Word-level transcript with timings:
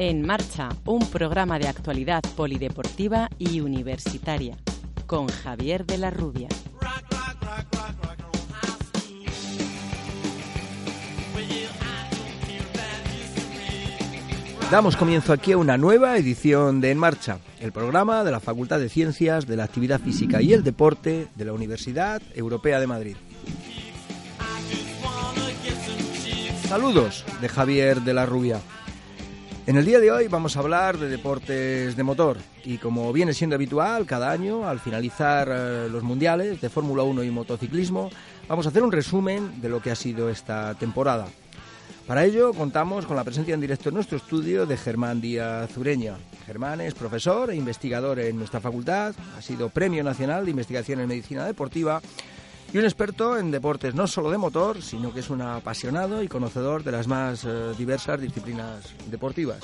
En 0.00 0.24
Marcha, 0.24 0.68
un 0.84 1.10
programa 1.10 1.58
de 1.58 1.66
actualidad 1.66 2.22
polideportiva 2.36 3.28
y 3.36 3.58
universitaria, 3.58 4.56
con 5.08 5.26
Javier 5.26 5.86
de 5.86 5.98
la 5.98 6.10
Rubia. 6.10 6.46
Damos 14.70 14.96
comienzo 14.96 15.32
aquí 15.32 15.50
a 15.50 15.58
una 15.58 15.76
nueva 15.76 16.16
edición 16.16 16.80
de 16.80 16.92
En 16.92 16.98
Marcha, 16.98 17.40
el 17.58 17.72
programa 17.72 18.22
de 18.22 18.30
la 18.30 18.38
Facultad 18.38 18.78
de 18.78 18.88
Ciencias 18.88 19.48
de 19.48 19.56
la 19.56 19.64
Actividad 19.64 20.00
Física 20.00 20.40
y 20.40 20.52
el 20.52 20.62
Deporte 20.62 21.26
de 21.34 21.44
la 21.44 21.52
Universidad 21.52 22.22
Europea 22.36 22.78
de 22.78 22.86
Madrid. 22.86 23.16
Saludos 26.68 27.24
de 27.40 27.48
Javier 27.48 28.02
de 28.02 28.14
la 28.14 28.26
Rubia. 28.26 28.60
En 29.68 29.76
el 29.76 29.84
día 29.84 30.00
de 30.00 30.10
hoy 30.10 30.28
vamos 30.28 30.56
a 30.56 30.60
hablar 30.60 30.96
de 30.96 31.10
deportes 31.10 31.94
de 31.94 32.02
motor 32.02 32.38
y 32.64 32.78
como 32.78 33.12
viene 33.12 33.34
siendo 33.34 33.54
habitual 33.54 34.06
cada 34.06 34.30
año 34.30 34.66
al 34.66 34.80
finalizar 34.80 35.46
eh, 35.52 35.88
los 35.90 36.02
mundiales 36.02 36.62
de 36.62 36.70
Fórmula 36.70 37.02
1 37.02 37.22
y 37.22 37.30
motociclismo, 37.30 38.08
vamos 38.48 38.64
a 38.64 38.70
hacer 38.70 38.82
un 38.82 38.90
resumen 38.90 39.60
de 39.60 39.68
lo 39.68 39.82
que 39.82 39.90
ha 39.90 39.94
sido 39.94 40.30
esta 40.30 40.74
temporada. 40.76 41.26
Para 42.06 42.24
ello 42.24 42.54
contamos 42.54 43.04
con 43.04 43.14
la 43.14 43.24
presencia 43.24 43.52
en 43.52 43.60
directo 43.60 43.90
en 43.90 43.96
nuestro 43.96 44.16
estudio 44.16 44.64
de 44.64 44.78
Germán 44.78 45.20
Díaz 45.20 45.76
Ureña. 45.76 46.16
Germán 46.46 46.80
es 46.80 46.94
profesor 46.94 47.50
e 47.50 47.54
investigador 47.54 48.20
en 48.20 48.38
nuestra 48.38 48.62
facultad, 48.62 49.14
ha 49.36 49.42
sido 49.42 49.68
Premio 49.68 50.02
Nacional 50.02 50.46
de 50.46 50.50
Investigación 50.52 51.00
en 51.00 51.08
Medicina 51.08 51.44
Deportiva 51.44 52.00
y 52.72 52.78
un 52.78 52.84
experto 52.84 53.38
en 53.38 53.50
deportes 53.50 53.94
no 53.94 54.06
solo 54.06 54.30
de 54.30 54.38
motor, 54.38 54.82
sino 54.82 55.12
que 55.12 55.20
es 55.20 55.30
un 55.30 55.42
apasionado 55.42 56.22
y 56.22 56.28
conocedor 56.28 56.84
de 56.84 56.92
las 56.92 57.06
más 57.06 57.44
eh, 57.44 57.72
diversas 57.76 58.20
disciplinas 58.20 58.94
deportivas. 59.10 59.60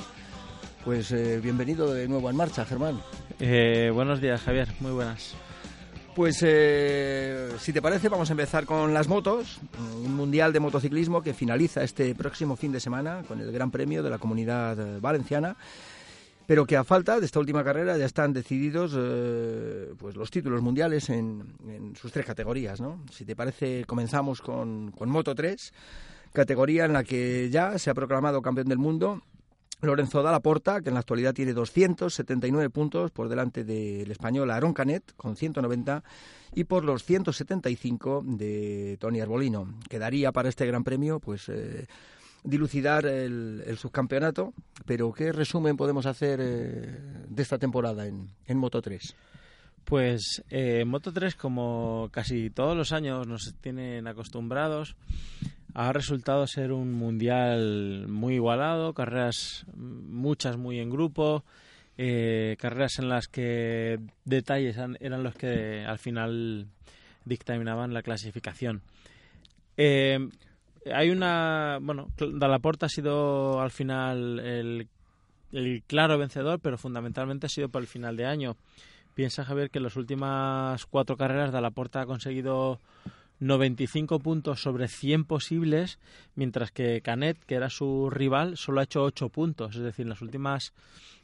Pues 0.83 1.11
eh, 1.11 1.39
bienvenido 1.41 1.93
de 1.93 2.07
nuevo 2.07 2.29
en 2.29 2.35
marcha, 2.35 2.65
Germán. 2.65 3.01
Eh, 3.39 3.91
buenos 3.93 4.21
días, 4.21 4.41
Javier. 4.41 4.69
Muy 4.79 4.91
buenas. 4.91 5.35
Pues 6.15 6.39
eh, 6.43 7.49
si 7.59 7.73
te 7.73 7.81
parece 7.81 8.07
vamos 8.07 8.29
a 8.29 8.33
empezar 8.33 8.65
con 8.65 8.93
las 8.93 9.09
motos, 9.09 9.59
un 10.01 10.15
mundial 10.15 10.53
de 10.53 10.61
motociclismo 10.61 11.21
que 11.21 11.33
finaliza 11.33 11.83
este 11.83 12.15
próximo 12.15 12.55
fin 12.55 12.71
de 12.71 12.79
semana 12.79 13.23
con 13.27 13.41
el 13.41 13.51
Gran 13.51 13.69
Premio 13.69 14.01
de 14.01 14.09
la 14.09 14.17
Comunidad 14.17 14.79
eh, 14.79 14.99
Valenciana, 15.01 15.57
pero 16.47 16.65
que 16.65 16.77
a 16.77 16.83
falta 16.83 17.19
de 17.19 17.25
esta 17.25 17.39
última 17.39 17.63
carrera 17.63 17.97
ya 17.97 18.05
están 18.05 18.33
decididos 18.33 18.93
eh, 18.97 19.93
pues 19.97 20.15
los 20.15 20.29
títulos 20.31 20.61
mundiales 20.61 21.09
en, 21.09 21.55
sus 21.99 22.11
tres 22.11 22.25
categorías. 22.25 22.81
¿no? 22.81 23.03
Si 23.11 23.25
te 23.25 23.35
parece 23.35 23.85
comenzamos 23.85 24.41
con, 24.41 24.91
con 24.91 25.09
Moto 25.09 25.33
3, 25.33 25.73
categoría 26.33 26.85
en 26.85 26.93
la 26.93 27.03
que 27.03 27.49
ya 27.49 27.77
se 27.79 27.89
ha 27.89 27.93
proclamado 27.93 28.41
campeón 28.41 28.67
del 28.67 28.77
mundo 28.77 29.21
Lorenzo 29.81 30.23
Dalla 30.23 30.39
Porta, 30.39 30.81
que 30.81 30.89
en 30.89 30.95
la 30.95 31.01
actualidad 31.01 31.33
tiene 31.33 31.53
279 31.53 32.69
puntos 32.69 33.11
por 33.11 33.29
delante 33.29 33.63
del 33.63 34.09
español 34.09 34.51
Aaron 34.51 34.73
Canet 34.73 35.13
con 35.15 35.35
190 35.35 36.03
y 36.53 36.63
por 36.63 36.83
los 36.83 37.03
175 37.03 38.23
de 38.25 38.97
Tony 38.99 39.19
Arbolino. 39.19 39.67
Quedaría 39.89 40.31
para 40.31 40.49
este 40.49 40.65
Gran 40.65 40.83
Premio 40.83 41.19
pues 41.19 41.49
eh, 41.49 41.87
dilucidar 42.45 43.05
el, 43.05 43.77
subcampeonato, 43.77 44.53
pero 44.85 45.11
¿qué 45.11 45.31
resumen 45.31 45.75
podemos 45.75 46.05
hacer 46.05 46.39
eh, 46.41 46.99
de 47.27 47.43
esta 47.43 47.57
temporada 47.57 48.07
en, 48.07 48.29
en 48.45 48.57
Moto 48.57 48.81
3? 48.81 49.15
Pues 49.85 50.43
eh, 50.49 50.83
Moto 50.83 51.13
3, 51.13 51.35
como 51.35 52.09
casi 52.11 52.49
todos 52.49 52.75
los 52.75 52.91
años 52.91 53.27
nos 53.27 53.53
tienen 53.61 54.07
acostumbrados, 54.07 54.95
ha 55.75 55.93
resultado 55.93 56.47
ser 56.47 56.71
un 56.71 56.93
mundial 56.93 58.07
muy 58.07 58.35
igualado, 58.35 58.93
carreras 58.93 59.65
muchas 59.75 60.57
muy 60.57 60.79
en 60.79 60.89
grupo, 60.89 61.43
eh, 61.97 62.55
carreras 62.59 62.97
en 62.97 63.09
las 63.09 63.27
que 63.27 63.99
detalles 64.23 64.75
eran 64.99 65.23
los 65.23 65.35
que 65.35 65.85
al 65.85 65.99
final 65.99 66.67
dictaminaban 67.25 67.93
la 67.93 68.01
clasificación. 68.01 68.81
Eh, 69.77 70.29
hay 70.93 71.09
una, 71.09 71.79
bueno, 71.81 72.09
Dalaporta 72.17 72.85
ha 72.85 72.89
sido 72.89 73.61
al 73.61 73.71
final 73.71 74.39
el, 74.39 74.87
el 75.51 75.83
claro 75.87 76.17
vencedor, 76.17 76.59
pero 76.59 76.77
fundamentalmente 76.77 77.47
ha 77.47 77.49
sido 77.49 77.69
por 77.69 77.81
el 77.81 77.87
final 77.87 78.17
de 78.17 78.25
año. 78.25 78.57
Piensa 79.13 79.45
Javier 79.45 79.69
que 79.69 79.79
en 79.79 79.83
las 79.83 79.95
últimas 79.95 80.85
cuatro 80.85 81.17
carreras 81.17 81.51
Dalaporta 81.51 82.01
ha 82.01 82.05
conseguido 82.05 82.79
95 83.39 84.19
puntos 84.19 84.61
sobre 84.61 84.87
100 84.87 85.25
posibles, 85.25 85.99
mientras 86.35 86.71
que 86.71 87.01
Canet, 87.01 87.37
que 87.45 87.55
era 87.55 87.69
su 87.69 88.09
rival, 88.09 88.57
solo 88.57 88.79
ha 88.79 88.83
hecho 88.83 89.03
8 89.03 89.29
puntos. 89.29 89.75
Es 89.75 89.81
decir, 89.81 90.03
en 90.03 90.09
las 90.09 90.21
últimas... 90.21 90.73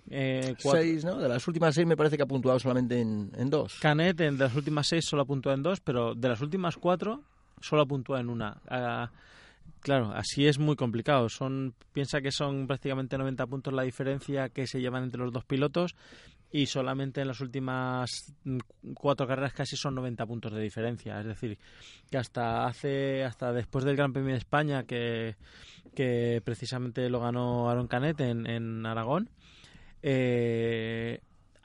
Eh, 0.09 0.55
seis, 0.57 1.05
¿no? 1.05 1.17
De 1.17 1.29
las 1.29 1.47
últimas 1.47 1.75
seis 1.75 1.85
me 1.85 1.95
parece 1.95 2.17
que 2.17 2.23
ha 2.23 2.27
puntuado 2.27 2.59
solamente 2.59 2.99
en, 2.99 3.31
en 3.35 3.49
dos. 3.51 3.77
Canet 3.79 4.17
de 4.17 4.31
las 4.31 4.55
últimas 4.55 4.87
seis 4.87 5.05
solo 5.05 5.21
ha 5.21 5.25
puntuado 5.25 5.55
en 5.55 5.61
dos, 5.61 5.79
pero 5.79 6.15
de 6.15 6.27
las 6.27 6.41
últimas 6.41 6.75
cuatro 6.77 7.21
solo 7.59 7.83
ha 7.83 7.85
puntuado 7.85 8.19
en 8.19 8.29
una. 8.29 8.57
Ah, 8.67 9.11
claro, 9.81 10.11
así 10.13 10.47
es 10.47 10.59
muy 10.59 10.75
complicado. 10.75 11.29
Son, 11.29 11.73
piensa 11.93 12.21
que 12.21 12.31
son 12.31 12.67
prácticamente 12.67 13.17
90 13.17 13.45
puntos 13.47 13.73
la 13.73 13.83
diferencia 13.83 14.49
que 14.49 14.67
se 14.67 14.79
llevan 14.79 15.03
entre 15.03 15.21
los 15.21 15.33
dos 15.33 15.45
pilotos 15.45 15.95
y 16.51 16.65
solamente 16.65 17.21
en 17.21 17.27
las 17.27 17.39
últimas 17.39 18.33
cuatro 18.93 19.25
carreras 19.25 19.53
casi 19.53 19.77
son 19.77 19.95
90 19.95 20.25
puntos 20.25 20.53
de 20.53 20.61
diferencia. 20.61 21.19
Es 21.19 21.25
decir, 21.25 21.57
que 22.09 22.17
hasta 22.17 22.65
hace 22.65 23.23
hasta 23.23 23.53
después 23.53 23.85
del 23.85 23.95
Gran 23.95 24.13
Premio 24.13 24.31
de 24.31 24.39
España 24.39 24.83
que, 24.83 25.35
que 25.95 26.41
precisamente 26.43 27.09
lo 27.09 27.21
ganó 27.21 27.69
Aaron 27.69 27.87
Canet 27.87 28.19
en, 28.21 28.47
en 28.47 28.85
Aragón, 28.85 29.29
eh, 30.03 31.21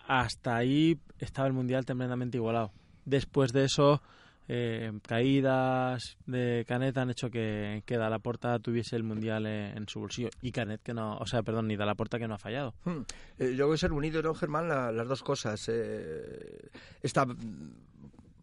hasta 0.07 0.57
ahí 0.57 0.99
estaba 1.19 1.49
el 1.49 1.55
Mundial 1.55 1.85
tremendamente 1.85 2.37
igualado. 2.37 2.73
Después 3.05 3.53
de 3.53 3.65
eso 3.65 4.03
eh, 4.49 4.93
caídas 5.03 6.17
de 6.27 6.65
Canet 6.69 6.97
han 6.99 7.11
hecho 7.11 7.31
que, 7.31 7.83
que 7.85 7.97
Dalaporta 7.97 8.59
tuviese 8.61 8.95
el 8.95 9.03
mundial 9.03 9.47
en, 9.47 9.89
su 9.89 10.01
bolsillo 10.01 10.31
y 10.41 10.53
Canet 10.53 10.83
que 10.83 10.95
no, 10.95 11.17
o 11.17 11.27
sea, 11.27 11.43
perdón, 11.43 11.67
ni 11.67 11.77
Dalaporta 11.77 12.19
que 12.19 12.29
no 12.29 12.35
ha 12.35 12.39
fallado. 12.39 12.75
Hmm. 12.85 13.03
Eh, 13.39 13.55
yo 13.57 13.67
voy 13.67 13.75
a 13.75 13.79
ser 13.79 13.93
unido, 13.93 14.23
¿no, 14.23 14.35
Germán? 14.35 14.69
las 14.69 15.09
dos 15.09 15.23
cosas. 15.23 15.69
Eh, 15.69 16.69
esta 17.03 17.27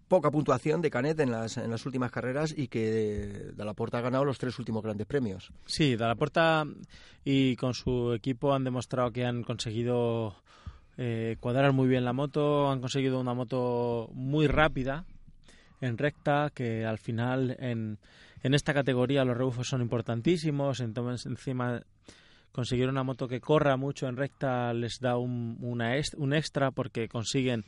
poca 0.10 0.30
puntuación 0.30 0.82
de 0.82 0.90
Canet 0.90 1.20
en 1.22 1.32
las, 1.32 1.58
en 1.58 1.72
las 1.72 1.86
últimas 1.86 2.12
carreras 2.12 2.54
y 2.56 2.68
que 2.68 3.52
Dalaporta 3.56 4.00
ha 4.00 4.02
ganado 4.02 4.26
los 4.26 4.38
tres 4.38 4.60
últimos 4.60 4.84
grandes 4.84 5.08
premios. 5.08 5.52
Sí, 5.66 5.96
Dalaporta 5.96 6.66
y 7.24 7.56
con 7.56 7.74
su 7.74 8.14
equipo 8.14 8.54
han 8.54 8.66
demostrado 8.66 9.12
que 9.12 9.26
han 9.26 9.44
conseguido 9.44 10.36
cuadrar 11.40 11.72
muy 11.72 11.88
bien 11.88 12.06
la 12.06 12.14
moto, 12.14 12.70
han 12.70 12.80
conseguido 12.80 13.20
una 13.20 13.34
moto 13.34 14.10
muy 14.14 14.46
rápida 14.46 15.06
en 15.84 15.98
recta, 15.98 16.52
que 16.54 16.86
al 16.86 16.98
final 16.98 17.56
en, 17.60 18.00
en 18.42 18.54
esta 18.54 18.74
categoría 18.74 19.26
los 19.26 19.38
rebufos 19.38 19.68
son 19.68 19.82
importantísimos, 19.82 20.80
entonces 20.80 21.26
encima 21.26 21.82
conseguir 22.52 22.88
una 22.88 23.04
moto 23.04 23.28
que 23.28 23.42
corra 23.42 23.78
mucho 23.78 24.08
en 24.08 24.16
recta 24.16 24.74
les 24.74 25.00
da 25.00 25.18
un, 25.18 25.58
una 25.62 25.94
un 26.18 26.34
extra 26.34 26.72
porque 26.72 27.10
consiguen 27.10 27.66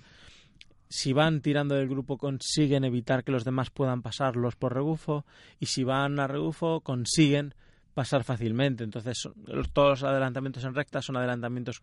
si 0.87 1.11
van 1.11 1.41
tirando 1.41 1.75
del 1.75 1.89
grupo 1.89 2.17
consiguen 2.17 2.83
evitar 2.85 3.23
que 3.23 3.31
los 3.31 3.43
demás 3.43 3.71
puedan 3.71 4.01
pasarlos 4.01 4.55
por 4.55 4.73
rebufo 4.73 5.25
y 5.59 5.65
si 5.65 5.83
van 5.83 6.19
a 6.19 6.27
rebufo 6.27 6.81
consiguen 6.81 7.55
pasar 7.95 8.23
fácilmente. 8.23 8.83
Entonces 8.83 9.27
todos 9.73 9.89
los 9.89 10.03
adelantamientos 10.03 10.63
en 10.63 10.75
recta 10.75 11.01
son 11.01 11.17
adelantamientos 11.17 11.81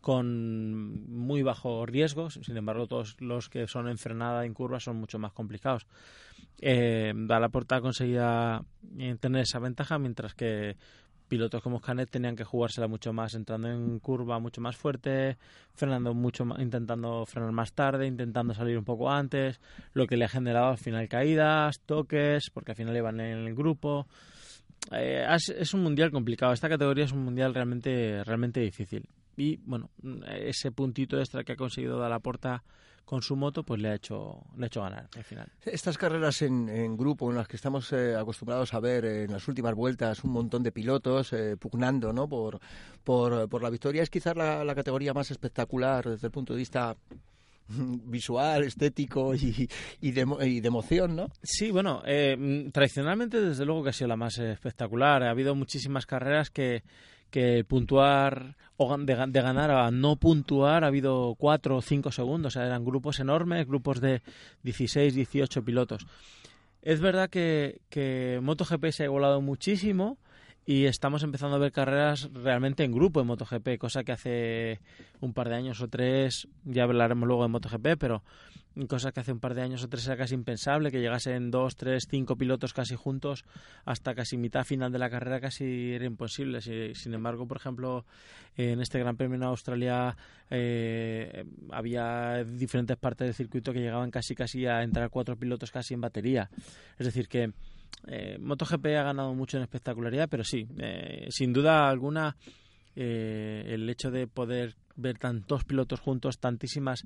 con 0.00 1.08
muy 1.10 1.42
bajo 1.42 1.84
riesgo, 1.86 2.30
sin 2.30 2.56
embargo 2.56 2.86
todos 2.86 3.20
los 3.20 3.48
que 3.48 3.66
son 3.66 3.88
en 3.88 3.98
frenada 3.98 4.44
en 4.44 4.54
curva 4.54 4.80
son 4.80 4.96
mucho 4.96 5.18
más 5.18 5.32
complicados. 5.32 5.86
Eh, 6.60 7.12
Dalaporta 7.14 7.80
conseguía 7.80 8.62
eh, 8.98 9.16
tener 9.20 9.42
esa 9.42 9.58
ventaja, 9.58 9.98
mientras 9.98 10.34
que 10.34 10.76
pilotos 11.28 11.62
como 11.62 11.80
Canet 11.80 12.10
tenían 12.10 12.36
que 12.36 12.44
jugársela 12.44 12.88
mucho 12.88 13.12
más, 13.12 13.34
entrando 13.34 13.68
en 13.68 13.98
curva 13.98 14.38
mucho 14.38 14.60
más 14.60 14.76
fuerte, 14.76 15.36
frenando 15.74 16.14
mucho 16.14 16.44
intentando 16.58 17.26
frenar 17.26 17.52
más 17.52 17.72
tarde, 17.72 18.06
intentando 18.06 18.54
salir 18.54 18.78
un 18.78 18.84
poco 18.84 19.10
antes, 19.10 19.60
lo 19.92 20.06
que 20.06 20.16
le 20.16 20.24
ha 20.24 20.28
generado 20.28 20.70
al 20.70 20.78
final 20.78 21.08
caídas, 21.08 21.80
toques, 21.80 22.50
porque 22.50 22.72
al 22.72 22.76
final 22.76 22.96
iban 22.96 23.20
en 23.20 23.46
el 23.46 23.54
grupo. 23.54 24.06
Eh, 24.92 25.26
es, 25.28 25.74
un 25.74 25.82
mundial 25.82 26.10
complicado. 26.10 26.52
Esta 26.52 26.68
categoría 26.68 27.04
es 27.04 27.12
un 27.12 27.24
mundial 27.24 27.52
realmente, 27.52 28.24
realmente 28.24 28.60
difícil 28.60 29.06
y 29.38 29.56
bueno, 29.64 29.90
ese 30.28 30.72
puntito 30.72 31.18
extra 31.18 31.44
que 31.44 31.52
ha 31.52 31.56
conseguido 31.56 31.98
dar 31.98 32.10
la 32.10 32.20
puerta 32.20 32.64
con 33.08 33.22
su 33.22 33.36
moto, 33.36 33.62
pues 33.62 33.80
le 33.80 33.88
ha 33.88 33.94
hecho, 33.94 34.44
le 34.58 34.64
ha 34.64 34.66
hecho 34.66 34.82
ganar 34.82 35.08
al 35.16 35.24
final. 35.24 35.50
Estas 35.64 35.96
carreras 35.96 36.42
en, 36.42 36.94
grupo, 36.94 37.30
en 37.30 37.36
las 37.36 37.48
que 37.48 37.56
estamos 37.56 37.90
eh, 37.94 38.14
acostumbrados 38.14 38.74
a 38.74 38.80
ver 38.80 39.06
en 39.06 39.32
las 39.32 39.48
últimas 39.48 39.74
vueltas 39.74 40.22
un 40.24 40.32
montón 40.32 40.62
de 40.62 40.72
pilotos 40.72 41.32
eh, 41.32 41.56
pugnando 41.56 42.12
¿no? 42.12 42.28
por, 42.28 42.60
por, 43.02 43.62
la 43.62 43.70
victoria, 43.70 44.02
es 44.02 44.10
quizás 44.10 44.36
la, 44.36 44.74
categoría 44.74 45.14
más 45.14 45.30
espectacular 45.30 46.06
desde 46.06 46.26
el 46.26 46.30
punto 46.30 46.52
de 46.52 46.58
vista 46.58 46.94
visual, 47.68 48.64
estético 48.64 49.34
y, 49.34 49.66
y, 50.02 50.10
de, 50.10 50.26
y 50.46 50.60
de 50.60 50.68
emoción, 50.68 51.16
¿no? 51.16 51.28
Sí, 51.42 51.70
bueno, 51.70 52.02
eh, 52.04 52.68
tradicionalmente 52.74 53.40
desde 53.40 53.64
luego 53.64 53.84
que 53.84 53.88
ha 53.88 53.94
sido 53.94 54.08
la 54.08 54.16
más 54.16 54.36
espectacular. 54.36 55.22
Ha 55.22 55.30
habido 55.30 55.54
muchísimas 55.54 56.04
carreras 56.04 56.50
que 56.50 56.82
que 57.30 57.64
puntuar 57.64 58.56
o 58.76 58.96
de, 58.96 59.14
ganar 59.14 59.70
a 59.70 59.90
no 59.90 60.16
puntuar 60.16 60.84
ha 60.84 60.86
habido 60.86 61.34
cuatro 61.36 61.76
o 61.76 61.82
cinco 61.82 62.12
segundos. 62.12 62.52
O 62.52 62.54
sea, 62.54 62.66
eran 62.66 62.84
grupos 62.84 63.20
enormes, 63.20 63.66
grupos 63.66 64.00
de 64.00 64.22
16, 64.62 65.14
18 65.14 65.64
pilotos. 65.64 66.06
Es 66.82 67.00
verdad 67.00 67.28
que, 67.28 67.80
que 67.90 68.38
MotoGP 68.42 68.90
se 68.92 69.02
ha 69.02 69.06
igualado 69.06 69.40
muchísimo 69.40 70.16
y 70.64 70.84
estamos 70.84 71.22
empezando 71.22 71.56
a 71.56 71.58
ver 71.58 71.72
carreras 71.72 72.28
realmente 72.34 72.84
en 72.84 72.92
grupo 72.92 73.20
en 73.20 73.26
MotoGP, 73.26 73.78
cosa 73.78 74.04
que 74.04 74.12
hace 74.12 74.80
un 75.20 75.32
par 75.32 75.48
de 75.48 75.56
años 75.56 75.80
o 75.80 75.88
tres, 75.88 76.46
ya 76.64 76.82
hablaremos 76.82 77.26
luego 77.26 77.42
de 77.42 77.48
MotoGP, 77.48 77.96
pero 77.98 78.22
cosa 78.86 79.12
que 79.12 79.20
hace 79.20 79.32
un 79.32 79.40
par 79.40 79.54
de 79.54 79.62
años 79.62 79.82
o 79.82 79.88
tres 79.88 80.06
era 80.06 80.16
casi 80.16 80.34
impensable, 80.34 80.90
que 80.90 81.00
llegasen 81.00 81.50
dos, 81.50 81.76
tres, 81.76 82.06
cinco 82.08 82.36
pilotos 82.36 82.72
casi 82.72 82.94
juntos 82.94 83.44
hasta 83.84 84.14
casi 84.14 84.36
mitad 84.36 84.64
final 84.64 84.92
de 84.92 84.98
la 84.98 85.10
carrera, 85.10 85.40
casi 85.40 85.92
era 85.92 86.04
imposible. 86.04 86.60
sin 86.60 87.14
embargo, 87.14 87.46
por 87.46 87.56
ejemplo, 87.56 88.04
en 88.56 88.80
este 88.80 88.98
Gran 88.98 89.16
Premio 89.16 89.36
en 89.36 89.42
Australia 89.44 90.16
eh, 90.50 91.44
había 91.70 92.44
diferentes 92.44 92.96
partes 92.96 93.26
del 93.26 93.34
circuito 93.34 93.72
que 93.72 93.80
llegaban 93.80 94.10
casi 94.10 94.34
casi 94.34 94.66
a 94.66 94.82
entrar 94.82 95.10
cuatro 95.10 95.36
pilotos 95.36 95.70
casi 95.70 95.94
en 95.94 96.00
batería. 96.00 96.50
Es 96.98 97.06
decir, 97.06 97.28
que 97.28 97.52
eh, 98.06 98.38
MotoGP 98.38 98.86
ha 98.86 99.02
ganado 99.02 99.34
mucho 99.34 99.56
en 99.56 99.64
espectacularidad, 99.64 100.28
pero 100.28 100.44
sí, 100.44 100.66
eh, 100.78 101.26
sin 101.30 101.52
duda 101.52 101.88
alguna, 101.88 102.36
eh, 102.94 103.64
el 103.68 103.88
hecho 103.88 104.10
de 104.10 104.26
poder 104.26 104.74
ver 104.98 105.18
tantos 105.18 105.64
pilotos 105.64 106.00
juntos, 106.00 106.38
tantísimas 106.38 107.04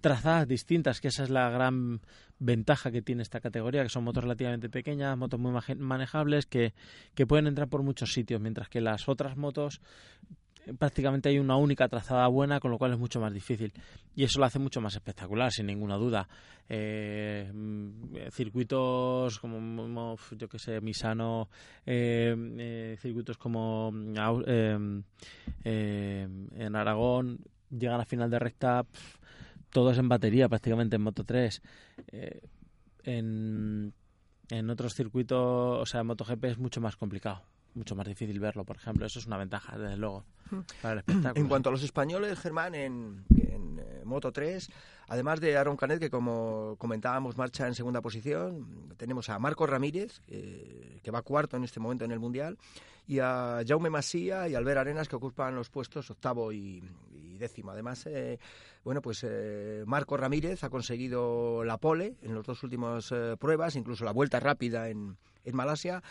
trazadas 0.00 0.48
distintas, 0.48 1.00
que 1.00 1.08
esa 1.08 1.22
es 1.22 1.30
la 1.30 1.48
gran 1.50 2.00
ventaja 2.38 2.90
que 2.90 3.02
tiene 3.02 3.22
esta 3.22 3.40
categoría, 3.40 3.82
que 3.82 3.88
son 3.88 4.04
motos 4.04 4.24
relativamente 4.24 4.68
pequeñas, 4.68 5.16
motos 5.16 5.40
muy 5.40 5.52
manejables, 5.78 6.46
que, 6.46 6.74
que 7.14 7.26
pueden 7.26 7.46
entrar 7.46 7.68
por 7.68 7.82
muchos 7.82 8.12
sitios, 8.12 8.40
mientras 8.40 8.68
que 8.68 8.80
las 8.80 9.08
otras 9.08 9.36
motos 9.36 9.80
prácticamente 10.78 11.28
hay 11.28 11.38
una 11.38 11.56
única 11.56 11.88
trazada 11.88 12.26
buena, 12.28 12.60
con 12.60 12.70
lo 12.70 12.78
cual 12.78 12.92
es 12.92 12.98
mucho 12.98 13.20
más 13.20 13.32
difícil. 13.32 13.72
Y 14.14 14.24
eso 14.24 14.38
lo 14.40 14.46
hace 14.46 14.58
mucho 14.58 14.80
más 14.80 14.94
espectacular, 14.94 15.52
sin 15.52 15.66
ninguna 15.66 15.96
duda. 15.96 16.28
Eh, 16.68 17.50
mm, 17.52 18.30
circuitos 18.32 19.38
como, 19.38 20.16
yo 20.36 20.48
que 20.48 20.58
sé, 20.58 20.80
Misano, 20.80 21.48
eh, 21.84 22.34
eh, 22.58 22.96
circuitos 23.00 23.38
como 23.38 23.92
mm, 23.92 24.14
en 25.64 26.76
Aragón, 26.76 27.38
llegan 27.70 28.00
a 28.00 28.04
final 28.04 28.30
de 28.30 28.38
recta, 28.38 28.84
todos 29.70 29.98
en 29.98 30.08
batería 30.08 30.48
prácticamente 30.48 30.96
en 30.96 31.02
Moto 31.02 31.24
3. 31.24 31.62
en, 33.04 33.92
en 34.50 34.70
otros 34.70 34.94
circuitos, 34.94 35.80
o 35.80 35.86
sea, 35.86 36.00
en 36.00 36.06
MotoGP 36.08 36.44
es 36.44 36.58
mucho 36.58 36.80
más 36.80 36.96
complicado 36.96 37.42
mucho 37.76 37.94
más 37.94 38.06
difícil 38.06 38.40
verlo, 38.40 38.64
por 38.64 38.76
ejemplo. 38.76 39.06
Eso 39.06 39.18
es 39.18 39.26
una 39.26 39.36
ventaja, 39.36 39.78
desde 39.78 39.96
luego, 39.96 40.24
para 40.82 40.94
el 40.94 40.98
espectáculo. 41.00 41.40
En 41.40 41.48
cuanto 41.48 41.68
a 41.68 41.72
los 41.72 41.82
españoles, 41.82 42.38
Germán, 42.38 42.74
en, 42.74 43.24
eh, 43.36 44.02
Moto 44.04 44.32
3, 44.32 44.70
además 45.08 45.40
de 45.40 45.56
Aaron 45.56 45.76
Canet, 45.76 46.00
que 46.00 46.10
como 46.10 46.76
comentábamos 46.78 47.36
marcha 47.36 47.66
en 47.66 47.74
segunda 47.74 48.00
posición, 48.00 48.94
tenemos 48.96 49.28
a 49.28 49.38
Marco 49.38 49.66
Ramírez, 49.66 50.20
que 50.26 51.10
va 51.10 51.22
cuarto 51.22 51.56
en 51.56 51.64
este 51.64 51.80
momento 51.80 52.04
en 52.04 52.12
el 52.12 52.18
Mundial, 52.18 52.56
y 53.06 53.20
a 53.20 53.62
Jaume 53.66 53.90
Masía 53.90 54.48
y 54.48 54.54
Albert 54.54 54.78
Arenas, 54.78 55.08
que 55.08 55.16
ocupan 55.16 55.54
los 55.54 55.70
puestos 55.70 56.10
octavo 56.10 56.52
y, 56.52 56.82
décimo. 57.38 57.70
Además, 57.70 58.06
eh, 58.06 58.38
bueno, 58.82 59.02
pues 59.02 59.22
eh, 59.22 59.84
Marco 59.86 60.16
Ramírez 60.16 60.64
ha 60.64 60.70
conseguido 60.70 61.62
la 61.64 61.76
pole 61.76 62.14
en 62.22 62.34
las 62.34 62.46
dos 62.46 62.62
últimas 62.62 63.12
pruebas, 63.38 63.76
incluso 63.76 64.04
la 64.04 64.12
vuelta 64.12 64.40
rápida 64.40 64.88
en, 64.88 65.18
en 65.44 65.56
Malasia 65.56 66.02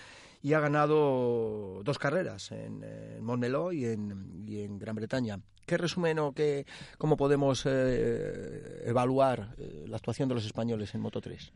y 0.46 0.54
ha 0.54 0.60
ganado 0.60 1.82
dos 1.84 1.98
carreras 1.98 2.52
en, 2.52 2.84
en 2.84 3.24
Montmeló 3.24 3.72
y 3.72 3.86
en, 3.86 4.44
y 4.48 4.60
en, 4.60 4.78
Gran 4.78 4.96
Bretaña. 4.96 5.40
¿Qué 5.66 5.76
resumen 5.76 6.20
o 6.20 6.34
qué, 6.34 6.68
cómo 7.00 7.18
podemos 7.18 7.66
eh, 7.66 8.84
evaluar 8.86 9.56
eh, 9.58 9.86
la 9.88 9.98
actuación 9.98 10.30
de 10.30 10.36
los 10.36 10.46
españoles 10.46 10.94
en 10.94 11.02
Moto 11.02 11.20
3? 11.20 11.52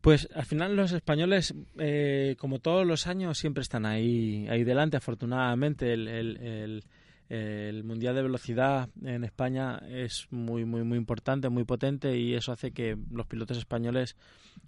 Pues 0.00 0.30
al 0.34 0.46
final 0.46 0.74
los 0.74 0.92
españoles, 0.92 1.54
eh, 1.76 2.36
como 2.38 2.58
todos 2.58 2.86
los 2.86 3.06
años, 3.06 3.36
siempre 3.36 3.60
están 3.60 3.84
ahí, 3.84 4.48
ahí 4.48 4.64
delante. 4.64 4.96
Afortunadamente, 4.96 5.92
el, 5.92 6.08
el, 6.08 6.84
el, 7.28 7.84
Mundial 7.84 8.14
de 8.14 8.22
Velocidad 8.22 8.88
en 9.04 9.24
España 9.24 9.78
es 9.90 10.26
muy, 10.30 10.64
muy, 10.64 10.84
muy 10.84 10.96
importante, 10.96 11.50
muy 11.50 11.64
potente 11.64 12.16
y 12.16 12.32
eso 12.32 12.50
hace 12.50 12.70
que 12.70 12.96
los 13.10 13.26
pilotos 13.26 13.58
españoles 13.58 14.16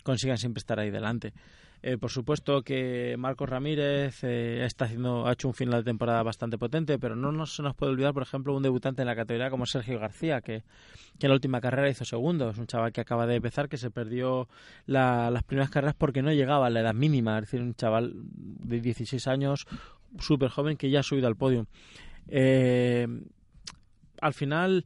consigan 0.03 0.37
siempre 0.37 0.59
estar 0.59 0.79
ahí 0.79 0.91
delante. 0.91 1.33
Eh, 1.81 1.97
por 1.97 2.11
supuesto 2.11 2.63
que 2.63 3.15
Marcos 3.19 3.49
Ramírez 3.49 4.25
eh, 4.25 4.65
está 4.65 4.87
haciendo, 4.87 5.27
ha 5.27 5.33
hecho 5.33 5.47
un 5.47 5.55
final 5.55 5.85
de 5.85 5.91
temporada 5.91 6.23
bastante 6.25 6.59
potente, 6.59 6.99
pero 6.99 7.15
no 7.15 7.47
se 7.47 7.63
nos 7.63 7.75
puede 7.77 7.93
olvidar, 7.93 8.13
por 8.13 8.25
ejemplo, 8.25 8.57
un 8.57 8.63
debutante 8.63 9.03
en 9.03 9.07
la 9.07 9.15
categoría 9.15 9.49
como 9.49 9.65
Sergio 9.65 10.01
García, 10.01 10.41
que, 10.41 10.65
en 11.21 11.29
la 11.29 11.35
última 11.35 11.61
carrera 11.61 11.89
hizo 11.89 12.05
segundo. 12.05 12.51
Es 12.51 12.59
un 12.59 12.67
chaval 12.67 12.93
que 12.93 13.01
acaba 13.01 13.27
de 13.27 13.37
empezar, 13.37 13.69
que 13.69 13.77
se 13.77 13.91
perdió 13.91 14.49
las 14.87 15.43
primeras 15.45 15.71
carreras 15.71 15.95
porque 15.97 16.23
no 16.23 16.33
llegaba 16.33 16.67
a 16.67 16.71
la 16.71 16.81
edad 16.81 16.95
mínima, 16.95 17.39
es 17.39 17.43
decir, 17.43 17.61
un 17.61 17.75
chaval 17.75 18.13
de 18.15 18.81
16 18.81 19.27
años, 19.29 19.67
súper 20.19 20.49
joven, 20.49 20.77
que 20.77 20.91
ya 20.91 21.01
ha 21.01 21.05
subido 21.05 21.29
al 21.29 21.37
podio. 21.37 21.67
Eh, 22.29 23.07
al 24.21 24.35
final 24.35 24.85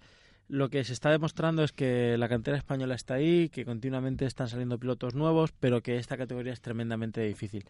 lo 0.53 0.69
que 0.69 0.85
se 0.85 0.93
está 0.93 1.11
demostrando 1.11 1.65
es 1.65 1.73
que 1.73 2.15
la 2.19 2.29
cantera 2.29 2.59
española 2.59 2.95
está 2.95 3.15
ahí, 3.15 3.49
que 3.49 3.65
continuamente 3.65 4.27
están 4.27 4.49
saliendo 4.49 4.79
pilotos 4.79 5.15
nuevos, 5.15 5.51
pero 5.59 5.81
que 5.81 5.97
esta 5.97 6.19
categoría 6.19 6.53
es 6.53 6.61
tremendamente 6.61 7.23
difícil. 7.23 7.65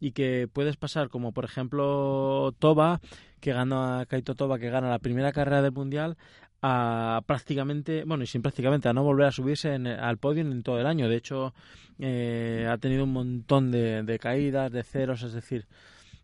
Y 0.00 0.12
que 0.12 0.48
puedes 0.50 0.78
pasar 0.78 1.10
como 1.10 1.32
por 1.32 1.44
ejemplo 1.44 2.54
Toba, 2.58 3.02
que 3.38 3.52
gana 3.52 4.06
Kaito 4.08 4.34
Toba, 4.34 4.58
que 4.58 4.70
gana 4.70 4.88
la 4.88 4.98
primera 4.98 5.30
carrera 5.30 5.60
del 5.60 5.72
Mundial, 5.72 6.16
a 6.62 7.20
prácticamente, 7.26 8.04
bueno, 8.06 8.24
y 8.24 8.26
sin 8.26 8.40
prácticamente, 8.40 8.88
a 8.88 8.94
no 8.94 9.02
volver 9.02 9.26
a 9.26 9.32
subirse 9.32 9.68
al 9.70 10.16
podio 10.16 10.40
en 10.40 10.62
todo 10.62 10.80
el 10.80 10.86
año. 10.86 11.10
De 11.10 11.16
hecho, 11.16 11.52
eh, 11.98 12.66
ha 12.66 12.78
tenido 12.78 13.04
un 13.04 13.12
montón 13.12 13.70
de, 13.70 14.18
caídas, 14.18 14.72
de 14.72 14.84
ceros, 14.84 15.22
es 15.22 15.34
decir, 15.34 15.66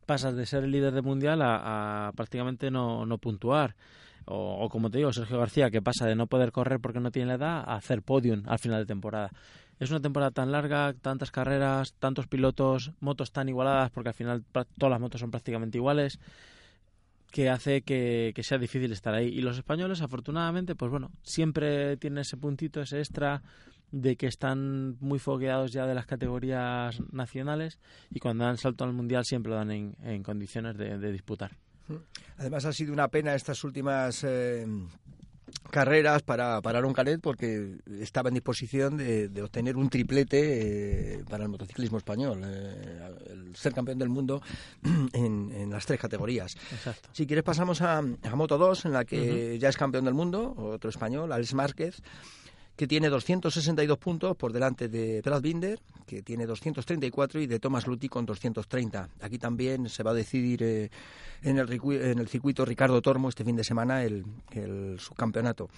pasas 0.07 0.35
de 0.37 0.47
ser 0.47 0.65
el 0.65 0.71
líder 0.71 0.95
del 0.95 1.03
Mundial 1.03 1.41
a, 1.43 2.13
prácticamente 2.17 2.71
no, 2.71 3.05
no 3.05 3.19
puntuar 3.19 3.77
o, 4.31 4.69
como 4.69 4.91
te 4.91 4.99
digo, 4.99 5.13
Sergio 5.13 5.39
García, 5.39 5.71
que 5.71 5.83
pasa 5.83 6.07
de 6.07 6.15
no 6.15 6.27
poder 6.27 6.53
correr 6.53 6.81
porque 6.81 7.01
no 7.01 7.11
tiene 7.11 7.29
la 7.29 7.35
edad 7.35 7.65
a 7.67 7.77
hacer 7.77 8.03
podium 8.03 8.43
al 8.47 8.59
final 8.59 8.81
de 8.81 8.87
temporada. 8.87 9.31
Es 9.81 9.91
una 9.91 10.01
temporada 10.01 10.31
tan 10.33 10.53
larga, 10.53 10.93
tantas 10.95 11.31
carreras, 11.31 11.95
tantos 11.95 12.27
pilotos, 12.27 12.93
motos 13.01 13.33
tan 13.33 13.49
igualadas, 13.49 13.91
porque 13.91 14.09
al 14.09 14.15
final 14.15 14.45
todas 14.53 14.91
las 14.91 15.01
motos 15.01 15.21
son 15.21 15.31
prácticamente 15.31 15.79
iguales, 15.79 16.19
que 17.31 17.49
hace 17.49 17.83
que, 17.83 18.35
sea 18.43 18.59
difícil 18.59 18.93
estar 18.93 19.15
ahí. 19.15 19.29
Y 19.29 19.41
los 19.41 19.57
españoles, 19.57 20.03
afortunadamente, 20.03 20.75
pues 20.75 20.91
bueno, 20.91 21.11
siempre 21.23 21.97
tienen 21.97 22.19
ese 22.19 22.37
puntito, 22.37 22.81
ese 22.81 22.99
extra 22.99 23.43
de 23.93 24.17
que 24.17 24.27
están 24.27 24.99
muy 25.01 25.19
fogueados 25.19 25.73
ya 25.73 25.87
de 25.87 25.95
las 25.95 26.07
categorías 26.07 27.01
nacionales 27.11 27.79
y 28.11 28.19
cuando 28.19 28.45
dan 28.45 28.59
salto 28.59 28.85
al 28.85 28.93
mundial 28.93 29.25
siempre 29.25 29.51
lo 29.51 29.57
dan 29.57 29.71
en, 29.71 29.97
en 30.03 30.23
condiciones 30.23 30.77
de 30.77 31.11
disputar. 31.13 31.53
Además 32.37 32.65
ha 32.65 32.73
sido 32.73 32.93
una 32.93 33.09
pena 33.09 33.35
estas 33.35 33.65
últimas 33.65 34.23
eh, 34.25 34.67
carreras 35.71 36.23
para, 36.23 36.61
para 36.61 36.79
Aaron 36.79 36.93
Canet 36.93 37.21
porque 37.21 37.79
estaba 38.01 38.29
en 38.29 38.35
disposición 38.35 38.97
de, 38.97 39.43
obtener 39.43 39.77
un 39.77 39.89
triplete 39.89 41.19
eh, 41.19 41.25
para 41.29 41.45
el 41.45 41.51
motociclismo 41.51 41.99
español, 41.99 42.43
eh, 42.45 43.01
el 43.31 43.57
ser 43.57 43.73
campeón 43.73 43.99
del 43.99 44.09
mundo 44.09 44.43
en, 45.13 45.71
las 45.71 45.87
tres 45.87 46.01
categorías. 46.01 46.57
Si 47.13 47.27
quieres 47.27 47.45
pasamos 47.45 47.83
a, 47.83 48.03
Moto 48.35 48.57
2 48.57 48.87
en 48.87 48.93
la 48.93 49.05
que 49.05 49.59
ya 49.59 49.69
es 49.69 49.77
campeón 49.77 50.05
del 50.05 50.15
mundo, 50.15 50.55
otro 50.57 50.91
español, 50.91 51.33
Alex 51.33 51.55
Márquez 51.55 52.03
que 52.79 52.87
tiene 52.87 53.09
262 53.09 53.99
puntos 53.99 54.37
por 54.37 54.53
delante 54.53 54.89
de 54.89 55.21
Brad 55.21 55.43
Binder, 55.43 55.81
que 56.07 56.23
tiene 56.23 56.47
234, 56.47 57.41
y 57.41 57.49
de 57.49 57.59
Thomas 57.59 57.89
Lutti 57.89 58.09
con 58.09 58.25
230. 58.25 59.09
Aquí 59.21 59.37
también 59.37 59.89
se 59.89 60.05
va 60.05 60.13
a 60.13 60.15
decidir 60.15 60.63
eh, 60.63 60.89
en, 61.43 61.59
el, 61.59 61.69
en, 61.73 62.29
circuito 62.29 62.65
Ricardo 62.65 63.03
Tormo 63.03 63.31
este 63.31 63.43
fin 63.43 63.57
de 63.57 63.65
semana 63.65 64.05
el, 64.05 64.25
subcampeonato. 65.01 65.69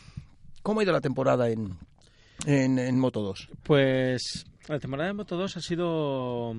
¿Cómo 0.63 0.81
ha 0.81 0.83
ido 0.83 0.93
la 0.93 1.01
temporada 1.01 1.49
en, 1.49 1.79
en, 2.45 2.99
Moto 2.99 3.23
2? 3.23 3.49
Pues 3.63 4.45
la 4.69 4.79
temporada 4.79 5.07
de 5.07 5.15
Moto 5.15 5.39
2 5.39 5.57
ha 5.57 5.61
sido 5.63 6.55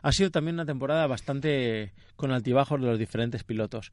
ha 0.00 0.12
sido 0.12 0.30
también 0.30 0.54
una 0.54 0.64
temporada 0.64 1.06
bastante 1.06 1.92
con 2.16 2.32
altibajos 2.32 2.80
de 2.80 2.86
los 2.86 2.98
diferentes 2.98 3.44
pilotos. 3.44 3.92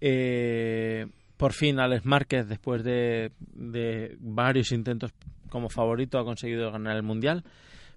Eh, 0.00 1.06
por 1.44 1.52
fin 1.52 1.78
Alex 1.78 2.06
Márquez, 2.06 2.48
después 2.48 2.82
de, 2.82 3.30
varios 4.18 4.72
intentos 4.72 5.12
como 5.50 5.68
favorito, 5.68 6.18
ha 6.18 6.24
conseguido 6.24 6.72
ganar 6.72 6.96
el 6.96 7.02
Mundial. 7.02 7.44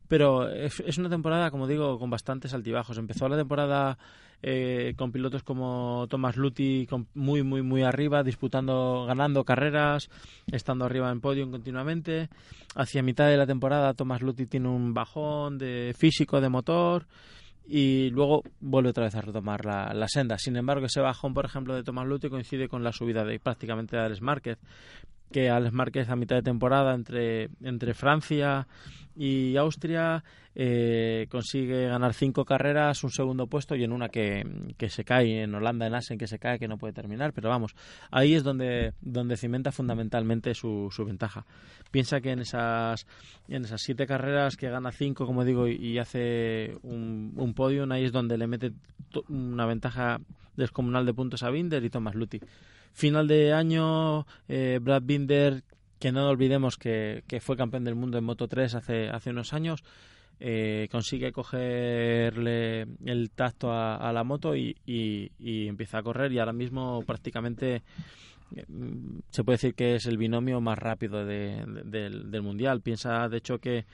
Pero 0.10 0.50
es, 0.50 0.98
una 0.98 1.10
temporada, 1.10 1.50
como 1.50 1.66
digo, 1.66 1.98
con 1.98 2.10
bastantes 2.10 2.54
altibajos. 2.54 2.98
Empezó 2.98 3.30
la 3.30 3.38
temporada 3.38 3.98
eh, 4.44 4.96
con 4.98 5.14
pilotos 5.14 5.44
como 5.44 6.08
Thomas 6.10 6.36
Lutti 6.36 6.90
muy, 7.14 7.42
muy, 7.42 7.84
arriba, 7.84 8.22
disputando, 8.22 9.06
ganando 9.08 9.46
carreras, 9.46 10.10
estando 10.52 10.84
arriba 10.84 11.10
en 11.10 11.22
podium 11.22 11.50
continuamente. 11.50 12.28
Hacia 12.76 13.02
mitad 13.02 13.30
de 13.30 13.38
la 13.38 13.48
temporada, 13.48 13.94
Thomas 13.94 14.22
Lutti 14.22 14.46
tiene 14.46 14.68
un 14.68 14.94
bajón 14.94 15.58
de 15.58 15.96
físico, 15.98 16.42
de 16.42 16.50
motor 16.50 17.06
y 17.68 18.10
luego 18.12 18.44
vuelve 18.62 18.92
otra 18.92 19.04
vez 19.06 19.16
a 19.16 19.22
retomar 19.22 19.66
la, 19.66 19.94
la, 19.94 20.08
senda. 20.08 20.38
Sin 20.38 20.56
embargo, 20.56 20.86
ese 20.86 21.02
bajón, 21.02 21.34
por 21.34 21.46
ejemplo, 21.46 21.76
de 21.76 21.84
Tomás 21.84 22.08
Luti 22.08 22.30
coincide 22.30 22.70
con 22.70 22.84
la 22.84 22.94
subida 22.94 23.26
de 23.26 23.40
prácticamente 23.40 23.98
de 23.98 24.04
Alex 24.04 24.22
Márquez, 24.22 24.58
que 25.32 25.50
Alex 25.50 25.74
Márquez 25.74 26.10
a 26.10 26.16
mitad 26.16 26.36
de 26.36 26.44
temporada 26.44 26.94
entre, 26.94 27.50
entre 27.62 27.94
Francia 27.94 28.68
y 29.16 29.58
Austria 29.58 30.24
eh, 30.60 31.28
consigue 31.30 31.88
ganar 31.88 32.14
cinco 32.14 32.46
carreras, 32.46 33.04
un 33.04 33.12
segundo 33.12 33.46
puesto 33.46 33.76
y 33.76 33.84
en 33.84 33.92
una 33.92 34.10
que, 34.10 34.44
que, 34.76 34.90
se 34.90 35.04
cae, 35.04 35.44
en 35.44 35.54
Holanda, 35.54 35.86
en 35.86 35.94
Asen, 35.94 36.18
que 36.18 36.26
se 36.26 36.40
cae, 36.40 36.58
que 36.58 36.68
no 36.68 36.78
puede 36.78 36.94
terminar. 36.94 37.34
Pero 37.34 37.50
vamos, 37.50 37.76
ahí 38.10 38.34
es 38.34 38.44
donde, 38.44 38.94
donde 39.02 39.38
cimenta 39.38 39.72
fundamentalmente 39.72 40.56
su, 40.56 40.90
su 40.92 41.06
ventaja. 41.06 41.46
Piensa 41.92 42.22
que 42.22 42.32
en 42.32 42.40
esas, 42.40 43.06
en 43.48 43.66
esas 43.66 43.82
siete 43.82 44.08
carreras 44.08 44.58
que 44.58 44.70
gana 44.70 44.92
cinco, 44.92 45.26
como 45.28 45.46
digo, 45.46 45.68
y, 45.68 46.00
hace 46.00 46.76
un, 46.82 47.34
un 47.36 47.54
podium, 47.54 47.92
ahí 47.92 48.06
es 48.06 48.12
donde 48.12 48.38
le 48.38 48.48
mete 48.48 48.72
una 49.30 49.66
ventaja 49.66 50.20
descomunal 50.56 51.06
de 51.06 51.14
puntos 51.14 51.44
a 51.44 51.52
Binder 51.52 51.84
y 51.84 51.90
Thomas 51.90 52.16
Luthi. 52.16 52.40
Final 52.94 53.28
de 53.28 53.54
año, 53.54 54.26
eh, 54.48 54.80
Brad 54.82 55.04
Binder 55.04 55.64
que 56.00 56.12
no 56.12 56.28
olvidemos 56.30 56.78
que, 56.78 57.24
fue 57.42 57.58
campeón 57.58 57.84
del 57.84 57.96
mundo 57.96 58.18
en 58.18 58.24
Moto 58.24 58.48
3 58.48 58.76
hace, 58.76 59.10
hace 59.10 59.32
unos 59.32 59.54
años, 59.54 59.84
eh, 60.40 60.88
consigue 60.92 61.32
cogerle 61.32 62.86
el 63.06 63.32
tacto 63.32 63.72
a, 63.72 64.12
la 64.14 64.24
moto 64.24 64.56
y, 64.56 64.76
empieza 65.38 66.00
a 66.00 66.04
correr 66.04 66.32
y 66.32 66.40
ahora 66.40 66.54
mismo 66.54 67.02
prácticamente 67.02 67.82
mm, 68.68 69.20
se 69.32 69.44
puede 69.44 69.56
decir 69.56 69.74
que 69.74 69.96
es 69.96 70.06
el 70.06 70.18
binomio 70.18 70.62
más 70.62 70.78
rápido 70.78 71.26
de, 71.26 71.64
del, 71.86 72.42
mundial. 72.44 72.82
Piensa, 72.82 73.28
de 73.30 73.38
hecho, 73.38 73.58
que, 73.58 73.86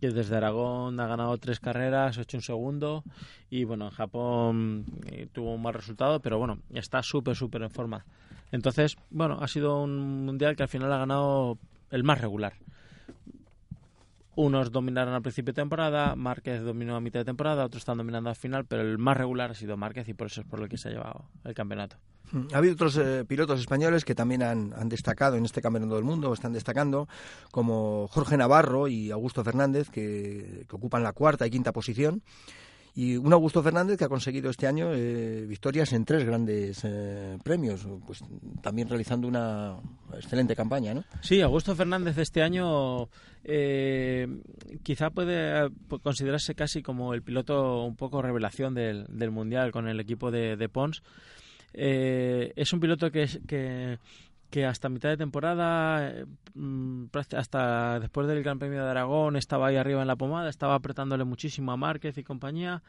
desde 0.00 0.36
Aragón 0.36 0.98
ha 0.98 1.06
ganado 1.06 1.38
tres 1.38 1.60
carreras, 1.60 2.18
hecho 2.18 2.36
un 2.36 2.42
segundo 2.42 3.04
y 3.48 3.62
bueno, 3.62 3.84
en 3.84 3.92
Japón 3.92 4.84
eh, 5.06 5.28
tuvo 5.32 5.54
un 5.54 5.62
mal 5.62 5.74
resultado, 5.74 6.18
pero 6.18 6.38
bueno, 6.38 6.58
está 6.74 7.04
súper, 7.04 7.36
súper 7.36 7.62
en 7.62 7.70
forma. 7.70 8.04
Entonces, 8.52 8.96
bueno, 9.10 9.38
ha 9.40 9.48
sido 9.48 9.82
un 9.82 10.24
mundial 10.24 10.54
que 10.54 10.62
al 10.62 10.68
final 10.68 10.92
ha 10.92 10.98
ganado 10.98 11.58
el 11.90 12.04
más 12.04 12.20
regular. 12.20 12.52
Unos 14.34 14.72
dominaron 14.72 15.12
al 15.12 15.22
principio 15.22 15.52
de 15.52 15.60
temporada, 15.60 16.14
Márquez 16.16 16.62
dominó 16.62 16.96
a 16.96 17.00
mitad 17.00 17.20
de 17.20 17.24
temporada, 17.24 17.66
otros 17.66 17.82
están 17.82 17.98
dominando 17.98 18.30
al 18.30 18.36
final, 18.36 18.64
pero 18.64 18.82
el 18.82 18.96
más 18.96 19.16
regular 19.16 19.50
ha 19.50 19.54
sido 19.54 19.76
Márquez 19.76 20.08
y 20.08 20.14
por 20.14 20.28
eso 20.28 20.40
es 20.40 20.46
por 20.46 20.58
lo 20.58 20.68
que 20.68 20.78
se 20.78 20.88
ha 20.88 20.92
llevado 20.92 21.26
el 21.44 21.54
campeonato. 21.54 21.96
Mm, 22.30 22.46
ha 22.54 22.58
habido 22.58 22.74
otros 22.74 22.96
eh, 22.96 23.24
pilotos 23.26 23.60
españoles 23.60 24.06
que 24.06 24.14
también 24.14 24.42
han, 24.42 24.88
destacado 24.88 25.36
en 25.36 25.44
este 25.44 25.60
campeonato 25.60 25.96
del 25.96 26.04
mundo, 26.04 26.32
están 26.32 26.54
destacando, 26.54 27.08
como 27.50 28.08
Jorge 28.08 28.38
Navarro 28.38 28.88
y 28.88 29.10
Augusto 29.10 29.44
Fernández, 29.44 29.90
que 29.90 30.66
ocupan 30.70 31.02
la 31.02 31.12
cuarta 31.12 31.46
y 31.46 31.50
quinta 31.50 31.72
posición. 31.72 32.22
Y 32.94 33.16
un 33.16 33.32
Augusto 33.32 33.62
Fernández 33.62 33.96
que 33.96 34.04
ha 34.04 34.08
conseguido 34.08 34.50
este 34.50 34.66
año 34.66 34.92
eh, 34.92 35.46
victorias 35.48 35.94
en 35.94 36.04
tres 36.04 36.24
grandes 36.24 36.82
eh, 36.84 37.38
premios, 37.42 37.86
pues 38.06 38.22
también 38.60 38.88
realizando 38.88 39.26
una 39.26 39.78
excelente 40.14 40.54
campaña, 40.54 40.92
¿no? 40.92 41.04
Sí, 41.22 41.40
Augusto 41.40 41.74
Fernández 41.74 42.18
este 42.18 42.42
año 42.42 43.08
eh, 43.44 44.28
quizá 44.82 45.08
puede 45.08 45.70
considerarse 46.02 46.54
casi 46.54 46.82
como 46.82 47.14
el 47.14 47.22
piloto 47.22 47.82
un 47.84 47.96
poco 47.96 48.20
revelación 48.20 48.74
del, 48.74 49.06
del 49.08 49.30
Mundial 49.30 49.72
con 49.72 49.88
el 49.88 49.98
equipo 49.98 50.30
de, 50.30 50.56
de 50.56 50.68
Pons. 50.68 51.02
es 51.72 52.72
un 52.74 52.80
piloto 52.80 53.10
que, 53.10 53.26
que 53.46 53.98
que 54.52 54.66
hasta 54.66 54.90
mitad 54.90 55.08
de 55.08 55.16
temporada, 55.16 56.10
eh, 56.10 56.26
mm, 56.54 57.06
hasta 57.34 57.98
después 58.00 58.28
del 58.28 58.42
Gran 58.42 58.58
Premio 58.58 58.84
de 58.84 58.90
Aragón, 58.90 59.36
estaba 59.36 59.68
ahí 59.68 59.76
arriba 59.76 60.02
en 60.02 60.08
la 60.08 60.16
pomada, 60.16 60.50
estaba 60.50 60.74
apretándole 60.74 61.24
muchísimo 61.24 61.72
a 61.72 61.78
Márquez 61.78 62.18
y 62.18 62.22
compañía, 62.22 62.82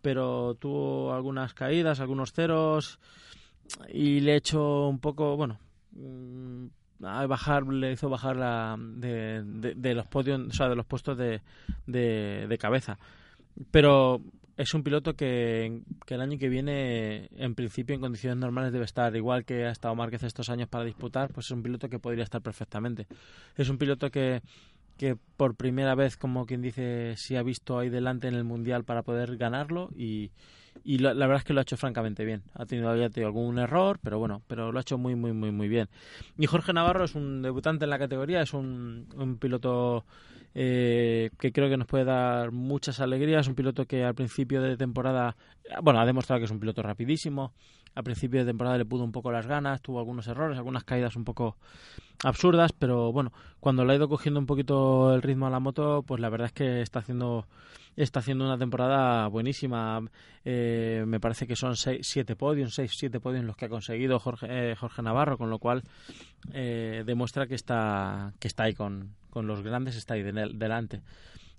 pero 0.00 0.54
tuvo 0.54 1.12
algunas 1.12 1.52
caídas, 1.52 2.00
algunos 2.00 2.32
ceros 2.32 2.98
y 3.92 4.20
le 4.20 4.36
hecho 4.36 4.88
un 4.88 4.98
poco, 4.98 5.36
bueno, 5.36 5.58
mm, 5.92 7.04
a 7.04 7.26
bajar, 7.26 7.66
le 7.66 7.92
hizo 7.92 8.08
bajar 8.08 8.36
la, 8.36 8.74
de, 8.78 9.42
de, 9.76 9.94
los 9.94 10.06
podios, 10.06 10.40
o 10.40 10.52
sea, 10.52 10.70
de 10.70 10.76
los 10.76 10.86
puestos 10.86 11.18
de, 11.18 11.42
de, 11.86 12.46
de 12.48 12.58
cabeza. 12.58 12.98
Pero 13.70 14.22
es 14.56 14.74
un 14.74 14.82
piloto 14.82 15.14
que, 15.14 15.82
el 16.06 16.20
año 16.20 16.38
que 16.38 16.48
viene, 16.48 17.28
en 17.36 17.54
principio, 17.54 17.94
en 17.94 18.00
condiciones 18.00 18.38
normales 18.38 18.72
debe 18.72 18.84
estar, 18.84 19.14
igual 19.16 19.44
que 19.44 19.64
ha 19.64 19.70
estado 19.70 19.94
Márquez 19.94 20.22
estos 20.22 20.48
años 20.48 20.68
para 20.68 20.84
disputar, 20.84 21.32
pues 21.32 21.46
es 21.46 21.50
un 21.50 21.62
piloto 21.62 21.88
que 21.88 21.98
podría 21.98 22.24
estar 22.24 22.40
perfectamente. 22.40 23.06
Es 23.56 23.68
un 23.68 23.78
piloto 23.78 24.10
que, 24.10 24.42
que 24.96 25.16
por 25.36 25.56
primera 25.56 25.94
vez, 25.94 26.16
como 26.16 26.46
quien 26.46 26.62
dice, 26.62 27.14
sí 27.16 27.36
ha 27.36 27.42
visto 27.42 27.78
ahí 27.78 27.88
delante 27.88 28.28
en 28.28 28.34
el 28.34 28.44
Mundial 28.44 28.84
para 28.84 29.02
poder 29.02 29.36
ganarlo 29.36 29.90
y, 29.96 30.30
y 30.84 30.98
la, 30.98 31.12
verdad 31.14 31.38
es 31.38 31.44
que 31.44 31.52
lo 31.52 31.60
ha 31.60 31.62
hecho 31.62 31.76
francamente 31.76 32.24
bien. 32.24 32.42
Ha 32.54 32.66
tenido, 32.66 32.90
había 32.90 33.10
tenido 33.10 33.28
algún 33.28 33.58
error, 33.58 33.98
pero 34.02 34.18
bueno, 34.18 34.42
pero 34.46 34.70
lo 34.70 34.78
ha 34.78 34.82
hecho 34.82 34.98
muy, 34.98 35.14
muy, 35.14 35.32
muy, 35.32 35.50
muy 35.50 35.68
bien. 35.68 35.88
Y 36.38 36.46
Jorge 36.46 36.72
Navarro 36.72 37.04
es 37.04 37.14
un 37.14 37.42
debutante 37.42 37.84
en 37.84 37.90
la 37.90 37.98
categoría, 37.98 38.40
es 38.40 38.54
un, 38.54 39.08
un 39.16 39.38
piloto 39.38 40.04
eh, 40.54 41.30
que 41.38 41.52
creo 41.52 41.68
que 41.68 41.76
nos 41.76 41.86
puede 41.86 42.04
dar 42.04 42.52
muchas 42.52 43.00
alegrías. 43.00 43.48
Un 43.48 43.54
piloto 43.54 43.86
que 43.86 44.04
al 44.04 44.14
principio 44.14 44.62
de 44.62 44.76
temporada, 44.76 45.36
bueno, 45.82 46.00
ha 46.00 46.06
demostrado 46.06 46.40
que 46.40 46.44
es 46.44 46.50
un 46.50 46.60
piloto 46.60 46.82
rapidísimo. 46.82 47.52
Al 47.94 48.04
principio 48.04 48.40
de 48.40 48.46
temporada 48.46 48.78
le 48.78 48.84
pudo 48.84 49.04
un 49.04 49.12
poco 49.12 49.30
las 49.30 49.46
ganas, 49.46 49.80
tuvo 49.80 49.98
algunos 49.98 50.26
errores, 50.26 50.58
algunas 50.58 50.84
caídas 50.84 51.16
un 51.16 51.24
poco 51.24 51.56
absurdas, 52.22 52.72
pero 52.72 53.12
bueno, 53.12 53.32
cuando 53.60 53.84
le 53.84 53.92
ha 53.92 53.96
ido 53.96 54.08
cogiendo 54.08 54.40
un 54.40 54.46
poquito 54.46 55.14
el 55.14 55.22
ritmo 55.22 55.46
a 55.46 55.50
la 55.50 55.60
moto, 55.60 56.02
pues 56.06 56.20
la 56.20 56.28
verdad 56.28 56.46
es 56.46 56.52
que 56.52 56.80
está 56.80 57.00
haciendo 57.00 57.46
está 57.96 58.18
haciendo 58.18 58.44
una 58.44 58.58
temporada 58.58 59.28
buenísima. 59.28 60.02
Eh, 60.44 61.04
me 61.06 61.20
parece 61.20 61.46
que 61.46 61.54
son 61.54 61.76
seis, 61.76 62.06
siete 62.06 62.34
podios, 62.34 62.74
seis, 62.74 62.92
siete 62.96 63.20
podios 63.20 63.44
los 63.44 63.56
que 63.56 63.66
ha 63.66 63.68
conseguido 63.68 64.18
Jorge, 64.18 64.46
eh, 64.50 64.74
Jorge 64.74 65.02
Navarro, 65.02 65.38
con 65.38 65.50
lo 65.50 65.58
cual 65.58 65.82
demuestra 66.52 67.46
que 67.46 67.54
está 67.54 68.32
que 68.40 68.48
está 68.48 68.64
ahí 68.64 68.74
con, 68.74 69.14
con 69.30 69.46
los 69.46 69.62
grandes 69.62 69.96
está 69.96 70.14
ahí 70.14 70.22
delante. 70.22 71.02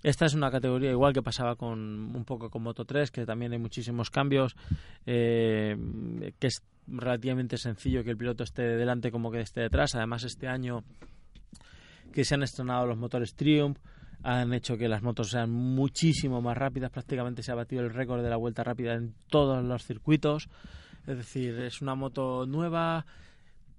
Esta 0.05 0.27
es 0.27 0.35
una 0.35 0.51
categoría 0.51 0.91
igual 0.91 1.13
que 1.13 1.23
pasaba 1.23 1.55
con 1.55 1.79
un 2.15 2.25
poco 2.25 2.51
con 2.51 2.61
Moto 2.61 2.85
3, 2.85 3.09
que 3.09 3.25
también 3.25 3.53
hay 3.53 3.57
muchísimos 3.57 4.11
cambios, 4.11 4.55
eh, 5.07 5.75
que 6.37 6.45
es 6.45 6.61
relativamente 6.85 7.57
sencillo 7.57 8.03
que 8.03 8.11
el 8.11 8.17
piloto 8.17 8.43
esté 8.43 8.61
delante 8.61 9.09
como 9.09 9.31
que 9.31 9.41
esté 9.41 9.61
detrás. 9.61 9.95
Además, 9.95 10.23
este 10.23 10.47
año 10.47 10.83
que 12.13 12.23
se 12.23 12.35
han 12.35 12.43
estrenado 12.43 12.85
los 12.85 12.99
motores 12.99 13.33
Triumph, 13.33 13.79
han 14.21 14.53
hecho 14.53 14.77
que 14.77 14.87
las 14.87 15.01
motos 15.01 15.31
sean 15.31 15.49
muchísimo 15.49 16.39
más 16.39 16.55
rápidas. 16.55 16.91
Prácticamente 16.91 17.41
se 17.41 17.51
ha 17.51 17.55
batido 17.55 17.81
el 17.81 17.91
récord 17.91 18.21
de 18.21 18.29
la 18.29 18.37
vuelta 18.37 18.63
rápida 18.63 18.93
en 18.93 19.15
todos 19.31 19.63
los 19.63 19.85
circuitos. 19.85 20.49
Es 21.07 21.17
decir, 21.17 21.59
es 21.61 21.81
una 21.81 21.95
moto 21.95 22.45
nueva, 22.45 23.07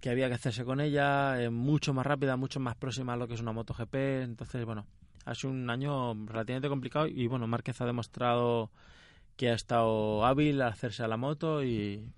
que 0.00 0.10
había 0.10 0.26
que 0.26 0.34
hacerse 0.34 0.64
con 0.64 0.80
ella, 0.80 1.40
eh, 1.40 1.50
mucho 1.50 1.94
más 1.94 2.04
rápida, 2.04 2.36
mucho 2.36 2.58
más 2.58 2.74
próxima 2.74 3.12
a 3.12 3.16
lo 3.16 3.28
que 3.28 3.34
es 3.34 3.40
una 3.40 3.52
MotoGP. 3.52 3.94
Entonces, 4.24 4.64
bueno, 4.64 4.86
ha 5.26 5.34
sido 5.34 5.52
un 5.52 5.68
año 5.68 6.14
relativamente 6.26 6.68
complicado 6.68 7.06
y 7.06 7.26
bueno, 7.26 7.46
Márquez 7.46 7.80
ha 7.80 7.84
demostrado 7.84 8.70
que 9.36 9.50
ha 9.50 9.54
estado 9.54 10.24
hábil 10.24 10.62
al 10.62 10.72
hacerse 10.72 11.02
a 11.02 11.08
la 11.08 11.18
moto 11.18 11.62
y, 11.62 12.08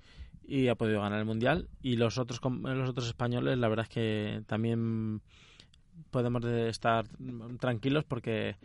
y 0.46 0.68
ha 0.68 0.76
podido 0.76 1.00
ganar 1.00 1.18
el 1.18 1.24
mundial. 1.24 1.68
Y 1.82 1.96
los 1.96 2.18
otros, 2.18 2.40
los 2.42 2.88
otros 2.88 3.08
españoles, 3.08 3.58
la 3.58 3.68
verdad 3.68 3.86
es 3.88 3.90
que 3.90 4.42
también 4.46 5.20
podemos 6.10 6.44
estar 6.44 7.06
tranquilos 7.58 8.04
porque 8.04 8.56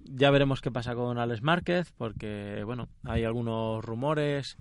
ya 0.00 0.30
veremos 0.30 0.60
qué 0.60 0.70
pasa 0.70 0.94
con 0.94 1.18
Alex 1.18 1.42
Márquez, 1.42 1.92
porque 1.96 2.62
bueno, 2.64 2.88
hay 3.04 3.24
algunos 3.24 3.84
rumores 3.84 4.56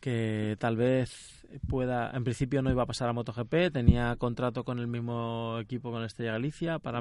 que 0.00 0.56
tal 0.58 0.76
vez 0.76 1.46
pueda, 1.68 2.10
en 2.14 2.24
principio 2.24 2.62
no 2.62 2.70
iba 2.70 2.82
a 2.82 2.86
pasar 2.86 3.08
a 3.08 3.12
MotoGP, 3.12 3.72
tenía 3.72 4.16
contrato 4.16 4.64
con 4.64 4.78
el 4.78 4.86
mismo 4.86 5.58
equipo 5.60 5.90
con 5.90 6.04
Estrella 6.04 6.32
Galicia 6.32 6.78
para, 6.78 7.00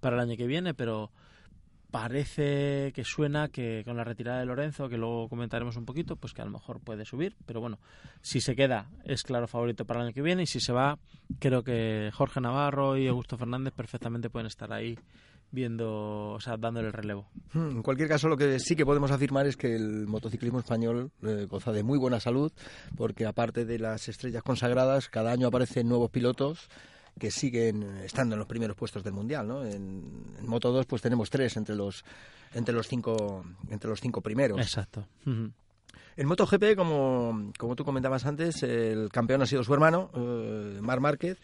para 0.00 0.16
el 0.16 0.22
año 0.22 0.36
que 0.36 0.46
viene, 0.46 0.74
pero 0.74 1.10
parece 1.90 2.90
que 2.92 3.04
suena 3.04 3.48
que 3.48 3.82
con 3.84 3.96
la 3.96 4.02
retirada 4.02 4.40
de 4.40 4.46
Lorenzo, 4.46 4.88
que 4.88 4.98
luego 4.98 5.28
comentaremos 5.28 5.76
un 5.76 5.84
poquito, 5.84 6.16
pues 6.16 6.34
que 6.34 6.42
a 6.42 6.44
lo 6.44 6.50
mejor 6.50 6.80
puede 6.80 7.04
subir, 7.04 7.36
pero 7.46 7.60
bueno, 7.60 7.78
si 8.20 8.40
se 8.40 8.56
queda 8.56 8.90
es 9.04 9.22
claro 9.22 9.46
favorito 9.46 9.84
para 9.84 10.00
el 10.00 10.06
año 10.06 10.14
que 10.14 10.22
viene 10.22 10.42
y 10.42 10.46
si 10.46 10.58
se 10.58 10.72
va, 10.72 10.98
creo 11.38 11.62
que 11.62 12.10
Jorge 12.12 12.40
Navarro 12.40 12.96
y 12.96 13.06
Augusto 13.06 13.38
Fernández 13.38 13.72
perfectamente 13.74 14.28
pueden 14.28 14.48
estar 14.48 14.72
ahí 14.72 14.98
viendo, 15.54 16.32
o 16.32 16.40
sea, 16.40 16.56
dándole 16.56 16.88
el 16.88 16.92
relevo. 16.92 17.26
Hmm, 17.52 17.70
en 17.70 17.82
cualquier 17.82 18.08
caso, 18.08 18.28
lo 18.28 18.36
que 18.36 18.58
sí 18.58 18.76
que 18.76 18.84
podemos 18.84 19.10
afirmar 19.10 19.46
es 19.46 19.56
que 19.56 19.74
el 19.74 20.06
motociclismo 20.06 20.58
español 20.58 21.10
eh, 21.22 21.46
goza 21.48 21.72
de 21.72 21.82
muy 21.82 21.98
buena 21.98 22.20
salud, 22.20 22.52
porque 22.96 23.24
aparte 23.24 23.64
de 23.64 23.78
las 23.78 24.08
estrellas 24.08 24.42
consagradas, 24.42 25.08
cada 25.08 25.32
año 25.32 25.46
aparecen 25.46 25.88
nuevos 25.88 26.10
pilotos 26.10 26.68
que 27.18 27.30
siguen 27.30 27.82
estando 27.98 28.34
en 28.34 28.40
los 28.40 28.48
primeros 28.48 28.76
puestos 28.76 29.04
del 29.04 29.12
mundial, 29.12 29.46
¿no? 29.46 29.64
En, 29.64 30.24
Moto 30.42 30.72
2 30.72 30.86
pues 30.86 31.00
tenemos 31.00 31.30
tres 31.30 31.56
entre 31.56 31.76
los 31.76 32.04
entre 32.52 32.74
los 32.74 32.88
cinco 32.88 33.44
entre 33.70 33.88
los 33.88 34.00
cinco 34.00 34.20
primeros. 34.20 34.60
Exacto. 34.60 35.06
En 36.16 36.26
MotoGP, 36.28 36.76
como, 36.76 37.52
como 37.58 37.74
tú 37.74 37.84
comentabas 37.84 38.24
antes, 38.24 38.62
el 38.62 39.08
campeón 39.10 39.42
ha 39.42 39.46
sido 39.46 39.64
su 39.64 39.74
hermano, 39.74 40.10
eh, 40.14 40.78
Mar 40.80 41.00
Márquez, 41.00 41.38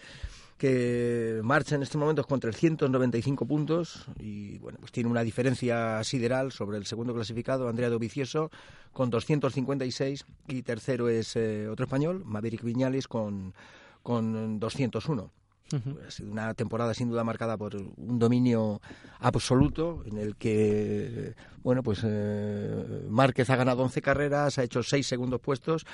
que 0.61 1.41
marcha 1.43 1.75
en 1.75 1.83
estos 1.83 1.99
momentos 1.99 2.27
con 2.27 2.39
395 2.39 3.47
puntos 3.47 4.05
y 4.19 4.59
bueno, 4.59 4.77
pues 4.79 4.93
tiene 4.93 5.09
una 5.09 5.23
diferencia 5.23 6.05
sideral 6.05 6.53
sobre 6.53 6.77
el 6.77 6.85
segundo 6.85 7.15
clasificado, 7.15 7.67
Andrea 7.67 7.89
Dovicioso, 7.89 8.51
con 8.93 9.09
256 9.09 10.27
y 10.49 10.61
tercero 10.61 11.09
es 11.09 11.35
eh, 11.37 11.67
otro 11.67 11.87
español, 11.87 12.25
Maverick 12.27 12.63
Viñales, 12.63 13.09
con, 13.09 13.55
con 14.03 14.61
201. 14.61 15.31
Ha 15.73 16.11
sido 16.11 16.31
una 16.31 16.55
temporada 16.55 16.95
sin 16.95 17.09
duda 17.09 17.25
marcada 17.25 17.57
por 17.57 17.77
un 17.77 18.19
dominio 18.19 18.81
absoluto 19.19 20.03
en 20.07 20.19
el 20.19 20.37
que, 20.37 21.35
bueno, 21.63 21.83
pues 21.83 22.01
eh, 22.05 23.07
Márquez 23.09 23.51
ha 23.51 23.57
ganado 23.57 23.83
11 23.83 24.03
carreras, 24.03 24.59
ha 24.59 24.65
hecho 24.65 24.83
6 24.83 25.07
segundos 25.07 25.41
puestos 25.41 25.87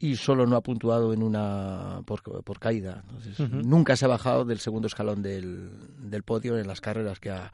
y 0.00 0.16
solo 0.16 0.46
no 0.46 0.56
ha 0.56 0.62
puntuado 0.62 1.12
en 1.12 1.22
una 1.22 2.02
por, 2.04 2.22
por 2.22 2.58
caída. 2.58 3.04
Nunca 3.50 3.96
se 3.96 4.04
ha 4.04 4.08
bajado 4.08 4.44
del 4.44 4.60
segundo 4.60 4.86
escalón 4.86 5.22
del, 5.22 5.70
del 5.98 6.22
podio 6.22 6.58
en 6.58 6.66
las 6.66 6.80
carreras 6.80 7.18
que 7.18 7.30
ha, 7.30 7.52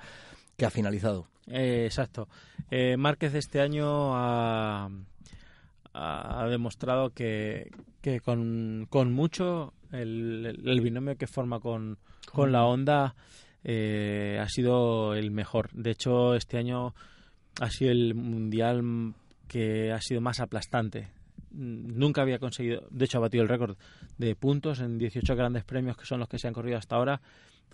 que 0.56 0.66
ha 0.66 0.70
finalizado. 0.70 1.26
Eh, 1.46 1.84
exacto. 1.86 2.28
Eh, 2.70 2.96
Márquez 2.96 3.34
este 3.34 3.60
año 3.60 4.14
ha, 4.14 4.88
ha 5.94 6.46
demostrado 6.48 7.10
que, 7.10 7.70
que 8.02 8.20
con, 8.20 8.86
con 8.90 9.12
mucho 9.12 9.72
el, 9.92 10.60
el, 10.64 10.80
binomio 10.80 11.16
que 11.16 11.26
forma 11.26 11.60
con, 11.60 11.98
con 12.32 12.50
la 12.50 12.64
Honda 12.64 13.14
eh, 13.62 14.38
ha 14.40 14.48
sido 14.48 15.14
el 15.14 15.30
mejor. 15.30 15.70
De 15.72 15.92
hecho, 15.92 16.34
este 16.34 16.58
año 16.58 16.94
ha 17.60 17.70
sido 17.70 17.92
el 17.92 18.14
mundial 18.14 19.14
que 19.46 19.92
ha 19.92 20.00
sido 20.00 20.20
más 20.20 20.40
aplastante 20.40 21.08
nunca 21.54 22.22
había 22.22 22.38
conseguido, 22.38 22.86
de 22.90 23.04
hecho 23.04 23.18
ha 23.18 23.22
batido 23.22 23.42
el 23.42 23.48
récord 23.48 23.76
de 24.18 24.34
puntos 24.34 24.80
en 24.80 24.98
18 24.98 25.36
grandes 25.36 25.64
premios 25.64 25.96
que 25.96 26.04
son 26.04 26.18
los 26.18 26.28
que 26.28 26.38
se 26.38 26.48
han 26.48 26.54
corrido 26.54 26.78
hasta 26.78 26.96
ahora. 26.96 27.20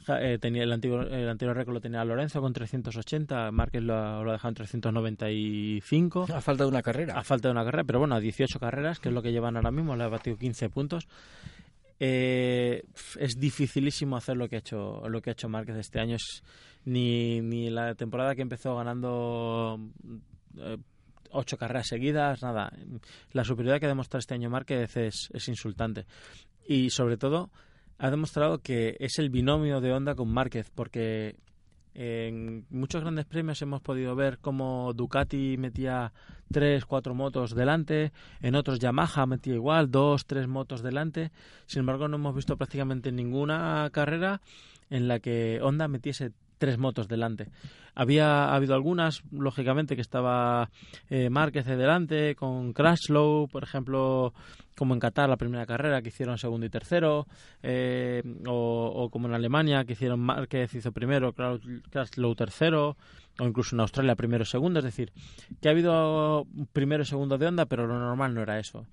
Eh, 0.09 0.39
tenía 0.41 0.65
el, 0.65 0.73
antiguo, 0.73 1.03
el 1.03 1.29
anterior 1.29 1.57
récord 1.57 1.75
lo 1.75 1.81
tenía 1.81 2.05
Lorenzo 2.05 2.41
con 2.41 2.53
380, 2.53 3.51
Márquez 3.53 3.83
lo, 3.83 4.25
lo 4.25 4.31
ha 4.31 4.33
dejado 4.33 4.49
en 4.49 4.55
395. 4.55 6.27
A 6.35 6.41
falta 6.41 6.65
de 6.65 6.71
una 6.71 6.83
carrera. 6.83 7.19
A 7.19 7.23
falta 7.23 7.49
de 7.49 7.53
una 7.53 7.65
carrera, 7.65 7.85
pero 7.85 7.99
bueno, 7.99 8.15
a 8.15 8.21
18 8.21 8.59
carreras, 8.59 8.99
que 8.99 9.09
es 9.09 9.15
lo 9.15 9.23
que 9.23 9.31
llevan 9.31 9.57
ahora 9.57 9.71
mismo, 9.71 9.95
le 9.97 10.05
ha 10.05 10.09
batido 10.09 10.37
15 10.37 10.71
puntos. 10.71 11.07
Eh, 12.03 12.83
es 13.19 13.39
dificilísimo 13.39 14.17
hacer 14.17 14.37
lo 14.37 14.49
que 14.49 14.57
ha 14.57 14.61
hecho 14.61 15.07
lo 15.07 15.21
que 15.21 15.29
ha 15.29 15.33
hecho 15.35 15.51
Márquez 15.51 15.77
este 15.77 16.01
año 16.01 16.17
es 16.17 16.43
ni, 16.87 17.43
ni 17.43 17.69
la 17.69 17.95
temporada 17.95 18.35
que 18.35 18.41
empezó 18.41 18.75
ganando 18.75 19.79
eh, 20.57 20.79
ocho 21.31 21.59
carreras 21.59 21.89
seguidas, 21.89 22.43
nada. 22.43 22.73
La 23.33 23.45
superioridad 23.45 23.81
que 23.81 23.87
ha 23.87 23.91
demostrado 23.91 24.21
este 24.21 24.35
año 24.35 24.49
Márquez 24.49 24.97
es, 24.97 25.29
es 25.33 25.49
insultante. 25.49 26.07
Y 26.67 26.91
sobre 26.91 27.19
todo, 27.19 27.51
ha 28.01 28.11
demostrado 28.11 28.59
que 28.63 28.97
es 28.99 29.19
el 29.19 29.29
binomio 29.29 29.83
de 29.83 29.93
Honda 29.93 30.15
con 30.15 30.33
Márquez, 30.33 30.71
porque 30.75 31.37
en 31.93 32.65
muchos 32.71 33.03
grandes 33.03 33.27
premios 33.27 33.61
hemos 33.61 33.83
podido 33.83 34.17
ver 34.17 34.39
cómo 34.39 34.95
Ducati 34.95 35.59
metía 35.59 36.15
tres, 36.51 36.87
cuatro 36.87 37.15
motos 37.15 37.55
delante, 37.55 38.13
en 38.41 38.55
otros 38.55 38.79
Yamaha 38.79 39.27
metía 39.27 39.55
igual, 39.55 39.91
dos, 39.91 40.25
tres 40.25 40.49
motos 40.49 40.83
delante. 40.83 41.31
Sin 41.67 41.81
embargo, 41.81 42.09
no 42.09 42.17
hemos 42.17 42.35
visto 42.35 42.57
prácticamente 42.57 43.13
ninguna 43.13 43.91
carrera 43.93 44.41
en 44.89 45.07
la 45.07 45.21
que 45.21 45.61
Honda 45.63 45.87
metiese 45.87 46.33
tres 46.57 46.79
motos 46.79 47.07
delante. 47.07 47.49
Había 47.95 48.55
habido 48.55 48.75
algunas, 48.75 49.23
lógicamente, 49.31 49.95
que 49.95 50.03
estaba 50.03 50.71
eh, 51.09 51.29
Márquez 51.29 51.67
delante, 51.67 52.35
con 52.35 52.73
Crashlow, 52.73 53.49
por 53.49 53.63
ejemplo, 53.63 54.33
como 54.81 54.95
en 54.95 55.01
Qatar 55.01 55.29
la 55.29 55.37
primera 55.37 55.67
carrera, 55.67 56.01
que 56.01 56.09
hicieron 56.09 56.39
segundo 56.39 56.65
y 56.65 56.71
tercero, 56.71 57.27
eh, 57.63 58.23
o, 58.47 59.11
como 59.13 59.29
en 59.29 59.35
Alemania, 59.35 59.85
que 59.85 59.93
hicieron 59.93 60.21
Márquez 60.21 60.75
hizo 60.75 60.91
primero, 60.91 61.35
Crashlow 61.35 62.35
tercero, 62.35 62.97
o 63.39 63.45
incluso 63.45 63.77
en 63.77 63.81
Australia 63.81 64.17
primero 64.17 64.47
segundo. 64.47 64.79
Es 64.79 64.87
decir, 64.87 65.13
que 65.61 65.69
ha 65.69 65.73
habido 65.73 66.47
primero 66.73 67.03
y 67.03 67.07
segundo 67.07 67.37
de 67.37 67.47
Honda, 67.47 67.67
pero 67.67 67.87
lo 67.87 67.99
normal 67.99 68.33
no 68.33 68.41
era 68.41 68.59
eso. 68.59 68.87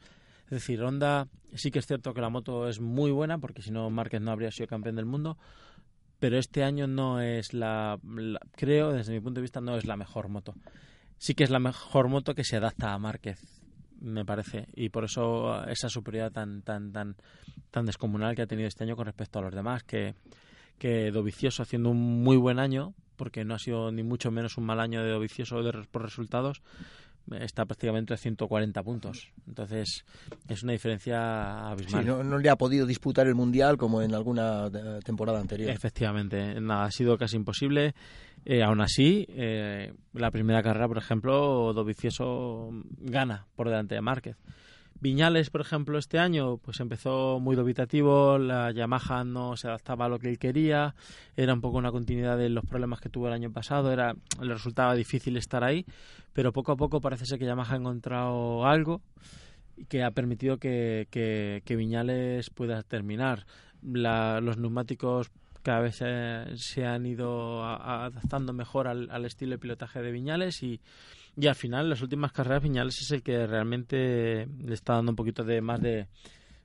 Es 0.48 0.52
decir, 0.52 0.84
Honda 0.84 1.30
sí 1.56 1.72
que 1.72 1.80
es 1.80 1.88
cierto 1.88 2.14
que 2.14 2.20
la 2.20 2.28
moto 2.28 2.68
es 2.68 2.82
muy 2.82 3.12
buena, 3.12 3.38
porque 3.38 3.62
si 3.62 3.72
no 3.72 3.90
Márquez 3.90 4.20
no 4.20 4.32
habría 4.32 4.52
sido 4.52 4.68
campeón 4.68 4.98
del 4.98 5.06
mundo, 5.06 5.38
pero 6.20 6.38
este 6.38 6.66
año 6.66 6.86
no 6.86 7.22
es 7.22 7.54
la, 7.54 7.98
creo 8.58 8.92
desde 8.92 9.14
mi 9.14 9.22
punto 9.22 9.40
de 9.40 9.44
vista 9.44 9.62
no 9.62 9.78
es 9.78 9.86
la 9.86 9.96
mejor 9.96 10.28
moto 10.28 10.54
sí 11.18 11.36
que 11.36 11.44
es 11.44 11.50
la 11.50 11.60
mejor 11.60 12.08
moto 12.08 12.34
que 12.34 12.44
se 12.44 12.58
adapta 12.58 12.94
a 12.94 12.98
Márquez 12.98 13.57
me 14.00 14.26
parece. 14.26 14.68
Y 14.76 14.90
por 14.90 15.04
eso 15.04 15.66
esa 15.68 15.90
superioridad 15.90 16.32
tan 16.32 16.62
tan 16.62 16.92
tan 16.92 17.16
tan 17.72 17.86
descomunal 17.86 18.36
que 18.36 18.44
ha 18.44 18.48
tenido 18.48 18.68
este 18.68 18.84
año 18.84 18.96
con 18.96 19.06
respecto 19.06 19.40
a 19.40 19.42
los 19.42 19.54
demás 19.54 19.84
que 19.84 20.16
que 20.78 21.12
Dovicioso 21.12 21.64
haciendo 21.64 21.90
un 21.90 22.24
muy 22.24 22.38
buen 22.38 22.60
año 22.60 22.94
porque 23.16 23.44
no 23.44 23.56
ha 23.56 23.60
sido 23.60 23.92
ni 23.92 24.04
mucho 24.04 24.32
menos 24.32 24.58
un 24.58 24.66
mal 24.66 24.80
año 24.80 25.04
de 25.04 25.10
Dovicioso 25.10 25.64
de, 25.64 25.74
por 25.92 26.04
resultados 26.04 26.62
está 27.40 27.66
prácticamente 27.66 28.14
a 28.14 28.18
140 28.18 28.84
puntos. 28.84 29.32
Entonces, 29.48 30.06
es 30.48 30.64
una 30.64 30.74
diferencia 30.74 31.70
abismal. 31.70 32.04
Sí, 32.04 32.10
no, 32.10 32.38
le 32.38 32.50
ha 32.50 32.56
podido 32.56 32.86
disputar 32.86 33.28
el 33.28 33.36
Mundial 33.36 33.78
como 33.78 34.02
en 34.02 34.14
alguna 34.14 34.68
eh, 34.68 35.00
temporada 35.04 35.40
anterior. 35.40 35.70
Efectivamente, 35.70 36.60
nada, 36.62 36.86
ha 36.86 36.92
sido 36.92 37.18
casi 37.18 37.36
imposible. 37.36 37.94
Eh, 38.46 38.64
aún 38.64 38.82
así, 38.82 39.26
eh, 39.30 39.94
la 40.14 40.32
primera 40.32 40.62
carrera, 40.62 40.88
por 40.88 40.98
ejemplo, 40.98 41.74
Dovicioso 41.74 42.70
gana 43.00 43.46
por 43.56 43.68
delante 43.68 43.96
de 43.96 44.02
Márquez. 44.02 44.38
Viñales, 45.00 45.50
por 45.52 45.62
ejemplo, 45.62 46.00
este 46.00 46.18
año, 46.18 46.58
pues 46.58 46.80
empezó 46.80 47.40
muy 47.40 47.56
dubitativo, 47.56 48.40
la 48.40 48.72
Yamaha 48.72 49.24
no 49.24 49.56
se 49.56 49.68
adaptaba 49.68 50.06
a 50.06 50.10
lo 50.10 50.18
que 50.18 50.30
él 50.30 50.40
quería, 50.40 50.96
era 51.36 51.54
un 51.54 51.62
poco 51.62 51.78
una 51.78 51.92
continuidad 51.92 52.38
de 52.38 52.50
los 52.50 52.66
problemas 52.66 53.00
que 53.00 53.10
tuvo 53.10 53.28
el 53.28 53.34
año 53.34 53.52
pasado, 53.52 53.92
era 53.92 54.16
le 54.42 54.54
resultaba 54.54 54.96
difícil 54.96 55.38
estar 55.38 55.64
ahí, 55.64 55.86
pero 56.34 56.52
poco 56.52 56.72
a 56.72 56.78
poco 56.78 57.00
parece 57.00 57.26
ser 57.26 57.38
que 57.38 57.46
Yamaha 57.46 57.76
ha 57.76 57.78
encontrado 57.78 58.66
algo 58.66 59.02
que 59.88 60.04
ha 60.04 60.12
permitido 60.12 60.58
que, 60.58 61.08
que, 61.12 61.76
Viñales 61.76 62.50
pueda 62.50 62.82
terminar. 62.82 63.46
los 63.84 64.58
neumáticos 64.58 65.30
cada 65.62 65.82
vez 65.82 65.98
se, 65.98 66.86
han 66.86 67.06
ido 67.06 67.64
adaptando 67.64 68.54
mejor 68.54 68.88
al, 68.88 69.10
al 69.12 69.26
estilo 69.26 69.52
de 69.52 69.60
pilotaje 69.60 70.02
de 70.02 70.12
Viñales 70.12 70.64
y 70.64 70.82
y 71.40 71.48
al 71.48 71.56
final, 71.56 71.90
las 71.90 72.02
últimas 72.02 72.32
carreras, 72.32 72.64
Viñales 72.64 73.00
es 73.00 73.12
el 73.12 73.22
que 73.22 73.46
realmente 73.46 74.48
le 74.60 74.74
está 74.74 74.94
dando 74.94 75.12
un 75.12 75.16
poquito 75.16 75.44
de 75.44 75.62
más 75.62 75.80
de 75.82 76.08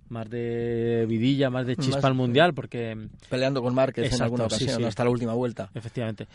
más 0.09 0.29
de 0.29 1.07
vidilla, 1.09 1.49
más 1.51 1.67
de 1.67 1.77
chispa 1.77 2.07
al 2.07 2.15
mundial, 2.15 2.53
porque 2.55 3.09
peleando 3.31 3.63
con 3.63 3.75
Márquez 3.75 4.13
en 4.13 4.23
alguna 4.23 4.45
ocasión 4.45 4.85
hasta 4.85 5.05
la 5.05 5.11
última 5.11 5.33
vuelta. 5.33 5.71
Efectivamente. 5.75 6.29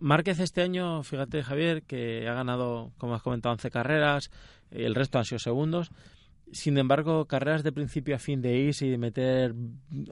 Márquez 0.00 0.40
este 0.40 0.62
año, 0.62 1.02
fíjate 1.02 1.42
Javier, 1.42 1.82
que 1.82 2.28
ha 2.28 2.34
ganado, 2.34 2.92
como 2.98 3.14
has 3.14 3.22
comentado, 3.22 3.52
11 3.52 3.70
carreras, 3.70 4.30
el 4.70 4.94
resto 4.94 5.18
han 5.18 5.24
sido 5.24 5.38
segundos, 5.38 5.90
sin 6.52 6.78
embargo, 6.78 7.26
carreras 7.26 7.62
de 7.62 7.72
principio 7.72 8.14
a 8.14 8.18
fin 8.18 8.40
de 8.40 8.56
irse 8.56 8.86
y 8.86 8.90
de 8.90 8.98
meter 8.98 9.54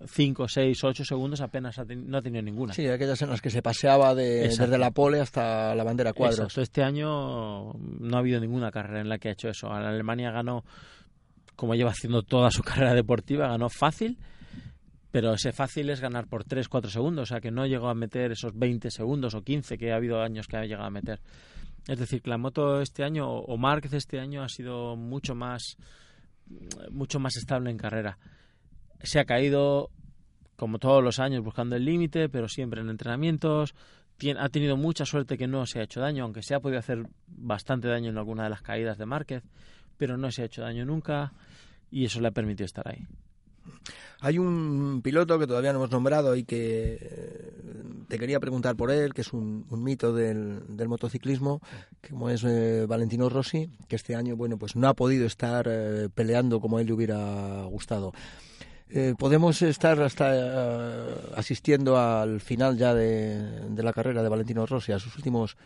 5, 0.06 0.48
6, 0.48 0.84
8 0.84 1.04
segundos 1.04 1.40
apenas 1.40 1.76
no 1.78 2.18
ha 2.18 2.22
tenido 2.22 2.42
ninguna. 2.42 2.72
Sí, 2.72 2.86
aquellas 2.86 3.20
en 3.22 3.30
las 3.30 3.40
que 3.40 3.50
se 3.50 3.62
paseaba 3.62 4.14
de, 4.14 4.48
desde 4.48 4.78
la 4.78 4.90
pole 4.90 5.20
hasta 5.20 5.74
la 5.74 5.84
bandera 5.84 6.12
cuadros. 6.12 6.40
Exacto. 6.40 6.62
Este 6.62 6.82
año 6.82 7.72
no 7.74 8.16
ha 8.16 8.18
habido 8.18 8.40
ninguna 8.40 8.70
carrera 8.70 9.00
en 9.00 9.08
la 9.08 9.18
que 9.18 9.28
ha 9.28 9.32
hecho 9.32 9.48
eso. 9.48 9.70
Alemania 9.70 10.30
ganó, 10.30 10.64
como 11.54 11.74
lleva 11.74 11.90
haciendo 11.90 12.22
toda 12.22 12.50
su 12.50 12.62
carrera 12.64 12.94
deportiva, 12.94 13.48
ganó 13.48 13.68
fácil, 13.68 14.18
pero 15.10 15.34
ese 15.34 15.52
fácil 15.52 15.90
es 15.90 16.00
ganar 16.00 16.26
por 16.26 16.44
3, 16.44 16.68
4 16.68 16.90
segundos, 16.90 17.22
o 17.24 17.26
sea 17.26 17.40
que 17.40 17.50
no 17.50 17.66
llegó 17.66 17.88
a 17.88 17.94
meter 17.94 18.32
esos 18.32 18.58
20 18.58 18.90
segundos 18.90 19.34
o 19.34 19.42
15 19.42 19.76
que 19.76 19.92
ha 19.92 19.96
habido 19.96 20.20
años 20.20 20.48
que 20.48 20.56
ha 20.56 20.64
llegado 20.64 20.86
a 20.86 20.90
meter. 20.90 21.20
Es 21.86 21.98
decir, 21.98 22.22
que 22.22 22.30
la 22.30 22.38
moto 22.38 22.80
este 22.80 23.04
año, 23.04 23.28
o 23.28 23.56
Márquez 23.58 23.92
este 23.92 24.18
año, 24.18 24.42
ha 24.42 24.48
sido 24.48 24.96
mucho 24.96 25.34
más 25.34 25.76
mucho 26.90 27.18
más 27.18 27.36
estable 27.36 27.70
en 27.70 27.78
carrera. 27.78 28.18
Se 29.02 29.18
ha 29.18 29.24
caído, 29.24 29.90
como 30.56 30.78
todos 30.78 31.02
los 31.02 31.18
años, 31.18 31.42
buscando 31.42 31.76
el 31.76 31.84
límite, 31.84 32.28
pero 32.28 32.48
siempre 32.48 32.80
en 32.80 32.90
entrenamientos. 32.90 33.74
ha 34.38 34.48
tenido 34.48 34.76
mucha 34.76 35.04
suerte 35.04 35.36
que 35.36 35.46
no 35.46 35.66
se 35.66 35.80
ha 35.80 35.82
hecho 35.82 36.00
daño, 36.00 36.24
aunque 36.24 36.42
se 36.42 36.54
ha 36.54 36.60
podido 36.60 36.78
hacer 36.78 37.06
bastante 37.26 37.88
daño 37.88 38.10
en 38.10 38.18
alguna 38.18 38.44
de 38.44 38.50
las 38.50 38.62
caídas 38.62 38.98
de 38.98 39.06
Márquez, 39.06 39.42
pero 39.96 40.16
no 40.16 40.30
se 40.30 40.42
ha 40.42 40.44
hecho 40.46 40.62
daño 40.62 40.84
nunca 40.84 41.32
y 41.90 42.04
eso 42.04 42.20
le 42.20 42.28
ha 42.28 42.32
permitido 42.32 42.66
estar 42.66 42.88
ahí. 42.88 43.06
Hay 44.20 44.38
un 44.38 45.00
piloto 45.02 45.38
que 45.38 45.46
todavía 45.46 45.72
no 45.72 45.78
hemos 45.80 45.90
nombrado 45.90 46.36
y 46.36 46.44
que 46.44 47.41
te 48.12 48.18
quería 48.18 48.40
preguntar 48.40 48.76
por 48.76 48.90
él, 48.90 49.14
que 49.14 49.22
es 49.22 49.32
un, 49.32 49.64
mito 49.70 50.12
del, 50.12 50.60
motociclismo, 50.86 51.62
como 52.06 52.28
es 52.28 52.44
eh, 52.44 52.84
Valentino 52.86 53.30
Rossi, 53.30 53.70
que 53.88 53.96
este 53.96 54.14
año 54.14 54.36
bueno 54.36 54.58
pues 54.58 54.76
no 54.76 54.86
ha 54.86 54.92
podido 54.92 55.24
estar 55.24 55.66
eh, 55.66 56.10
peleando 56.14 56.60
como 56.60 56.76
a 56.76 56.82
él 56.82 56.88
le 56.88 56.92
hubiera 56.92 57.64
gustado. 57.70 58.12
podemos 59.16 59.62
estar 59.62 59.98
hasta 60.02 60.26
asistiendo 61.34 61.96
al 61.96 62.42
final 62.42 62.76
ya 62.76 62.92
de, 62.92 63.70
de, 63.70 63.82
la 63.82 63.94
carrera 63.94 64.22
de 64.22 64.28
Valentino 64.28 64.66
Rossi, 64.66 64.92
a 64.92 64.98
sus 64.98 65.16
últimos 65.16 65.56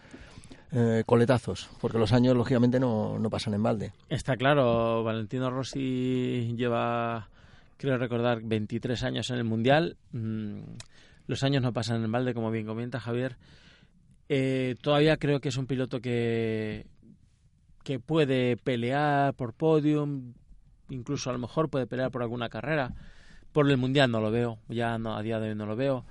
coletazos, 1.05 1.69
porque 1.81 1.99
los 1.99 2.13
años 2.13 2.37
lógicamente 2.37 2.79
no, 2.79 3.19
no 3.19 3.29
pasan 3.29 3.55
en 3.55 3.63
balde. 3.65 3.93
Está 4.09 4.37
claro, 4.37 5.03
Valentino 5.03 5.51
Rossi 5.51 6.55
lleva 6.57 7.29
creo 7.77 7.99
recordar, 7.99 8.41
23 8.43 9.03
años 9.03 9.31
en 9.31 9.37
el 9.37 9.45
Mundial. 9.45 9.97
Mm, 10.13 10.61
los 11.27 11.43
años 11.43 11.63
no 11.63 11.73
pasan 11.73 12.05
en 12.05 12.13
balde, 12.13 12.35
como 12.35 12.51
bien 12.51 12.67
comenta 12.67 13.01
Javier. 13.01 13.37
Eh, 14.29 14.77
todavía 14.81 15.17
creo 15.17 15.41
que 15.41 15.49
es 15.49 15.57
un 15.57 15.67
piloto 15.67 16.01
que, 16.01 16.87
que 17.85 18.01
puede 18.01 18.57
pelear 18.57 19.35
por 19.35 19.55
podium, 19.55 20.35
incluso 20.89 21.31
a 21.31 21.33
lo 21.33 21.39
mejor 21.39 21.69
puede 21.69 21.87
pelear 21.87 22.11
por 22.11 22.23
alguna 22.23 22.49
carrera. 22.49 22.95
Por 23.53 23.71
el 23.71 23.77
Mundial 23.77 24.11
no 24.11 24.21
lo 24.21 24.31
veo, 24.31 24.59
ya 24.69 24.99
no, 24.99 25.17
a 25.17 25.23
día 25.23 25.41
de 25.41 25.51
hoy 25.51 25.55
no 25.55 25.67
lo 25.67 25.77
veo. 25.77 26.05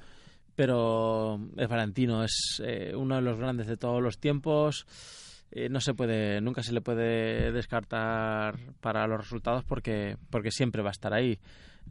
Pero 0.56 1.40
es 1.58 1.68
Valentino, 1.68 2.24
es 2.24 2.62
eh, 2.64 2.94
uno 2.96 3.16
de 3.16 3.22
los 3.22 3.38
grandes 3.38 3.68
de 3.68 3.76
todos 3.76 4.02
los 4.02 4.20
tiempos. 4.20 4.86
Eh, 5.52 5.70
no 5.70 5.80
se 5.80 5.94
puede, 5.94 6.42
nunca 6.42 6.64
se 6.64 6.74
le 6.74 6.82
puede 6.82 7.52
descartar 7.52 8.56
para 8.82 9.08
los 9.08 9.20
resultados 9.20 9.64
porque, 9.64 10.18
porque 10.30 10.52
siempre 10.52 10.82
va 10.82 10.90
a 10.90 10.92
estar 10.92 11.14
ahí. 11.14 11.40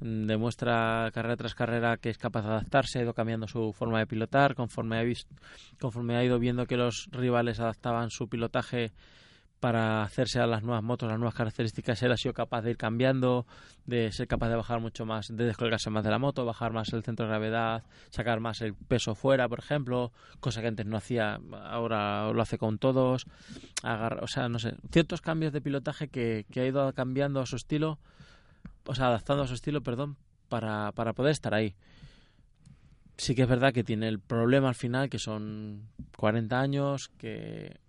Mm, 0.00 0.26
demuestra 0.26 1.10
carrera 1.14 1.36
tras 1.36 1.54
carrera 1.54 1.96
que 1.96 2.10
es 2.10 2.18
capaz 2.18 2.42
de 2.42 2.48
adaptarse, 2.48 2.98
ha 2.98 3.02
ido 3.02 3.14
cambiando 3.14 3.46
su 3.46 3.72
forma 3.72 3.98
de 4.00 4.06
pilotar 4.06 4.54
conforme 4.54 4.98
ha, 4.98 5.02
visto, 5.02 5.34
conforme 5.80 6.16
ha 6.16 6.24
ido 6.24 6.38
viendo 6.38 6.66
que 6.66 6.76
los 6.76 7.08
rivales 7.12 7.60
adaptaban 7.60 8.10
su 8.10 8.28
pilotaje 8.28 8.92
para 9.64 10.02
hacerse 10.02 10.40
a 10.40 10.46
las 10.46 10.62
nuevas 10.62 10.82
motos, 10.82 11.08
las 11.08 11.18
nuevas 11.18 11.34
características, 11.34 12.02
él 12.02 12.12
ha 12.12 12.18
sido 12.18 12.34
capaz 12.34 12.60
de 12.60 12.72
ir 12.72 12.76
cambiando, 12.76 13.46
de 13.86 14.12
ser 14.12 14.28
capaz 14.28 14.50
de 14.50 14.56
bajar 14.56 14.78
mucho 14.78 15.06
más, 15.06 15.34
de 15.34 15.42
descolgarse 15.42 15.88
más 15.88 16.04
de 16.04 16.10
la 16.10 16.18
moto, 16.18 16.44
bajar 16.44 16.74
más 16.74 16.92
el 16.92 17.02
centro 17.02 17.24
de 17.24 17.30
gravedad, 17.30 17.82
sacar 18.10 18.40
más 18.40 18.60
el 18.60 18.74
peso 18.74 19.14
fuera, 19.14 19.48
por 19.48 19.60
ejemplo, 19.60 20.12
cosa 20.40 20.60
que 20.60 20.66
antes 20.66 20.84
no 20.84 20.98
hacía, 20.98 21.40
ahora 21.50 22.30
lo 22.30 22.42
hace 22.42 22.58
con 22.58 22.76
todos, 22.76 23.24
o 23.82 24.26
sea, 24.26 24.50
no 24.50 24.58
sé, 24.58 24.74
ciertos 24.92 25.22
cambios 25.22 25.54
de 25.54 25.62
pilotaje 25.62 26.08
que, 26.08 26.44
que 26.52 26.60
ha 26.60 26.66
ido 26.66 26.92
cambiando 26.92 27.40
a 27.40 27.46
su 27.46 27.56
estilo, 27.56 27.98
o 28.84 28.94
sea, 28.94 29.06
adaptando 29.06 29.44
a 29.44 29.46
su 29.46 29.54
estilo, 29.54 29.82
perdón, 29.82 30.18
para, 30.50 30.92
para 30.92 31.14
poder 31.14 31.32
estar 31.32 31.54
ahí. 31.54 31.74
Sí 33.16 33.34
que 33.34 33.42
es 33.44 33.48
verdad 33.48 33.72
que 33.72 33.82
tiene 33.82 34.08
el 34.08 34.18
problema 34.18 34.68
al 34.68 34.74
final, 34.74 35.08
que 35.08 35.18
son 35.18 35.88
40 36.18 36.60
años, 36.60 37.08
que 37.16 37.82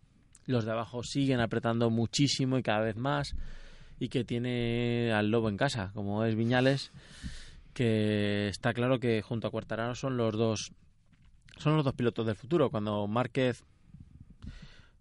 los 0.45 0.65
de 0.65 0.71
abajo 0.71 1.03
siguen 1.03 1.39
apretando 1.39 1.89
muchísimo 1.89 2.57
y 2.57 2.63
cada 2.63 2.81
vez 2.81 2.95
más 2.95 3.35
y 3.99 4.09
que 4.09 4.23
tiene 4.23 5.11
al 5.13 5.31
lobo 5.31 5.49
en 5.49 5.57
casa, 5.57 5.91
como 5.93 6.25
es 6.25 6.35
Viñales, 6.35 6.91
que 7.73 8.47
está 8.49 8.73
claro 8.73 8.99
que 8.99 9.21
junto 9.21 9.47
a 9.47 9.51
Cuartararo 9.51 9.95
son 9.95 10.17
los 10.17 10.35
dos 10.37 10.71
son 11.57 11.75
los 11.75 11.85
dos 11.85 11.93
pilotos 11.93 12.25
del 12.25 12.35
futuro. 12.35 12.69
Cuando 12.69 13.07
Márquez 13.07 13.63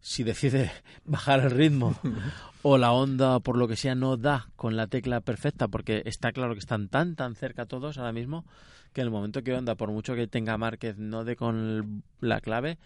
si 0.01 0.23
decide 0.23 0.71
bajar 1.05 1.41
el 1.41 1.51
ritmo 1.51 1.97
o 2.63 2.77
la 2.79 2.93
onda 2.93 3.41
por 3.41 3.57
lo 3.57 3.67
que 3.67 3.77
sea 3.77 3.95
no 3.95 4.17
da 4.17 4.49
con 4.55 4.77
la 4.77 4.87
tecla 4.87 5.21
perfecta 5.23 5.69
porque 5.69 6.03
está 6.05 6.31
claro 6.33 6.53
que 6.53 6.59
están 6.59 6.89
tan 6.89 7.17
tan 7.17 7.35
cerca 7.35 7.65
todos 7.65 7.97
ahora 7.97 8.13
mismo 8.13 8.45
que 8.93 9.01
en 9.01 9.07
el 9.07 9.11
momento 9.11 9.43
que 9.43 9.55
onda 9.55 9.77
por 9.77 9.91
mucho 9.91 10.15
que 10.15 10.27
tenga 10.27 10.59
Márquez 10.59 10.99
no 10.99 11.25
dé 11.25 11.37
con 11.37 12.03
la 12.21 12.43
clave 12.43 12.79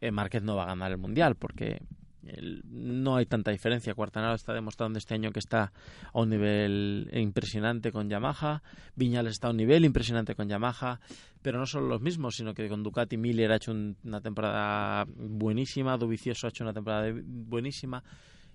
eh, 0.00 0.10
Márquez 0.10 0.42
no 0.42 0.56
va 0.56 0.64
a 0.64 0.66
ganar 0.66 0.90
el 0.90 0.98
Mundial 0.98 1.36
porque 1.36 1.80
no 2.64 3.16
hay 3.16 3.26
tanta 3.26 3.50
diferencia. 3.50 3.94
Cuartanaro 3.94 4.34
está 4.34 4.52
demostrando 4.52 4.98
este 4.98 5.14
año 5.14 5.30
que 5.32 5.38
está 5.38 5.72
a 6.12 6.20
un 6.20 6.30
nivel 6.30 7.08
impresionante 7.12 7.92
con 7.92 8.08
Yamaha. 8.08 8.62
Viñales 8.94 9.32
está 9.32 9.48
a 9.48 9.50
un 9.50 9.56
nivel 9.56 9.84
impresionante 9.84 10.34
con 10.34 10.48
Yamaha. 10.48 11.00
Pero 11.42 11.58
no 11.58 11.66
solo 11.66 11.86
los 11.86 12.00
mismos, 12.00 12.36
sino 12.36 12.54
que 12.54 12.68
con 12.68 12.82
Ducati 12.82 13.16
Miller 13.16 13.52
ha 13.52 13.56
hecho 13.56 13.72
una 13.72 14.20
temporada 14.20 15.06
buenísima. 15.08 15.96
Dubicioso 15.96 16.46
ha 16.46 16.50
hecho 16.50 16.64
una 16.64 16.72
temporada 16.72 17.12
buenísima. 17.22 18.02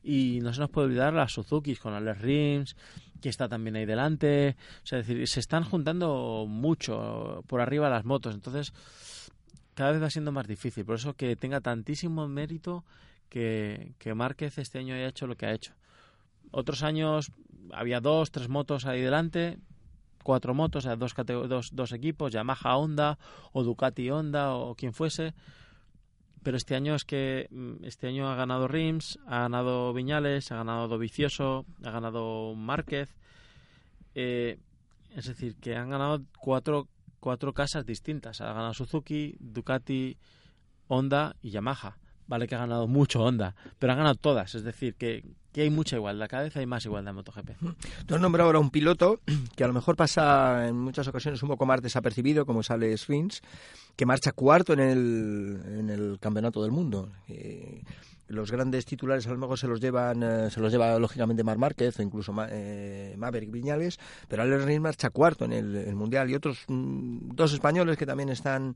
Y 0.04 0.40
no 0.42 0.52
se 0.54 0.60
nos 0.60 0.70
puede 0.70 0.88
olvidar 0.88 1.14
las 1.14 1.32
Suzuki 1.32 1.76
con 1.76 1.94
Alex 1.94 2.22
Rims, 2.22 2.76
que 3.22 3.30
está 3.30 3.48
también 3.48 3.76
ahí 3.76 3.86
delante. 3.86 4.58
Es 4.84 4.92
decir, 4.92 5.28
se 5.28 5.40
están 5.40 5.64
juntando 5.64 6.46
mucho 6.48 7.44
por 7.48 7.62
arriba 7.62 7.90
las 7.90 8.04
motos. 8.04 8.34
Entonces, 8.34 8.74
cada 9.76 9.92
vez 9.92 10.02
va 10.02 10.10
siendo 10.10 10.32
más 10.32 10.48
difícil. 10.48 10.86
Por 10.86 10.96
eso 10.96 11.14
que 11.14 11.36
tenga 11.36 11.62
tantísimo 11.62 12.28
mérito 12.28 12.84
que, 13.30 13.94
que 14.00 14.14
Márquez 14.14 14.58
este 14.58 14.80
año 14.80 14.96
haya 14.96 15.08
hecho 15.08 15.28
lo 15.28 15.36
que 15.36 15.46
ha 15.46 15.54
hecho. 15.54 15.74
Otros 16.52 16.84
años 16.84 17.32
había 17.72 18.02
dos, 18.02 18.32
tres 18.32 18.50
motos 18.50 18.86
ahí 18.86 19.02
delante, 19.02 19.58
cuatro 20.24 20.54
motos, 20.54 20.86
o 20.86 20.96
dos, 20.98 21.16
dos, 21.48 21.70
dos 21.74 21.92
equipos, 21.92 22.32
Yamaha 22.32 22.78
Honda 22.78 23.18
o 23.54 23.64
Ducati 23.64 24.10
Honda 24.10 24.54
o 24.54 24.76
quien 24.76 24.94
fuese. 24.94 25.34
Pero 26.44 26.58
este 26.58 26.76
año 26.76 26.96
es 26.96 27.06
que 27.06 27.48
mm, 27.52 27.86
este 27.86 28.08
año 28.08 28.30
ha 28.30 28.36
ganado 28.36 28.68
Rims, 28.68 29.20
ha 29.28 29.42
ganado 29.42 29.94
Viñales, 29.94 30.52
ha 30.52 30.58
ganado 30.58 30.88
Dovicioso, 30.88 31.66
ha 31.84 31.92
ganado 31.92 32.56
Márquez. 32.56 33.16
Eh, 34.16 34.58
es 35.16 35.26
decir, 35.28 35.56
que 35.58 35.76
han 35.76 35.90
ganado 35.90 36.24
cuatro 36.40 36.88
cuatro 37.22 37.54
casas 37.54 37.86
distintas. 37.86 38.42
Ha 38.42 38.48
ganado 38.48 38.74
Suzuki, 38.74 39.38
Ducati, 39.40 40.18
Honda 40.90 41.38
y 41.42 41.52
Yamaha. 41.52 41.98
Vale 42.28 42.48
que 42.48 42.56
ha 42.56 42.60
ganado 42.60 42.88
mucho 42.88 43.24
Honda, 43.24 43.56
pero 43.78 43.94
ha 43.94 43.96
ganado 43.96 44.16
todas. 44.16 44.56
Es 44.56 44.64
decir, 44.64 44.96
que, 44.96 45.24
hay 45.56 45.70
mucha 45.70 45.98
igualdad. 45.98 46.28
Cada 46.30 46.44
vez 46.44 46.56
hay 46.56 46.66
más 46.66 46.86
igualdad 46.86 47.12
en 47.12 47.16
MotoGP. 47.16 47.50
Tú 48.06 48.16
has 48.16 48.22
nombrado 48.22 48.48
ahora 48.48 48.60
un 48.60 48.70
piloto 48.70 49.20
que 49.56 49.64
a 49.64 49.68
lo 49.68 49.74
mejor 49.74 49.96
pasa 49.96 50.68
en 50.68 50.78
muchas 50.78 51.08
ocasiones 51.08 51.44
un 51.44 51.50
poco 51.50 51.66
más 51.66 51.82
desapercibido, 51.82 52.46
como 52.46 52.64
sale 52.64 52.96
Sphinx, 52.98 53.42
que 53.96 54.06
marcha 54.06 54.32
cuarto 54.32 54.74
en 54.74 54.80
el, 54.80 55.62
en 55.66 55.90
el 55.90 56.20
Campeonato 56.20 56.62
del 56.62 56.72
Mundo. 56.72 57.12
Eh, 57.28 57.84
los 58.32 58.52
grandes 58.52 58.86
titulares 58.86 59.28
a 59.28 59.32
lo 59.32 59.38
mejor 59.38 59.58
se 59.58 59.68
los 59.68 59.80
llevan 59.80 60.24
eh, 60.24 60.50
se 60.50 60.60
los 60.60 60.72
lleva 60.72 60.98
lógicamente 61.00 61.44
Mar 61.44 61.58
Márquez 61.58 62.00
o 62.00 62.04
incluso 62.04 62.34
eh, 62.50 63.16
Maverick 63.18 63.52
Viñales 63.52 64.00
pero 64.28 64.44
Alex 64.44 64.66
Rins 64.66 64.82
marcha 64.82 65.10
cuarto 65.10 65.46
en 65.46 65.54
el, 65.54 65.96
mundial 65.96 66.30
y 66.30 66.36
otros 66.36 66.66
mm, 66.68 67.36
dos 67.36 67.54
españoles 67.54 67.98
que 67.98 68.06
también 68.06 68.30
están 68.30 68.76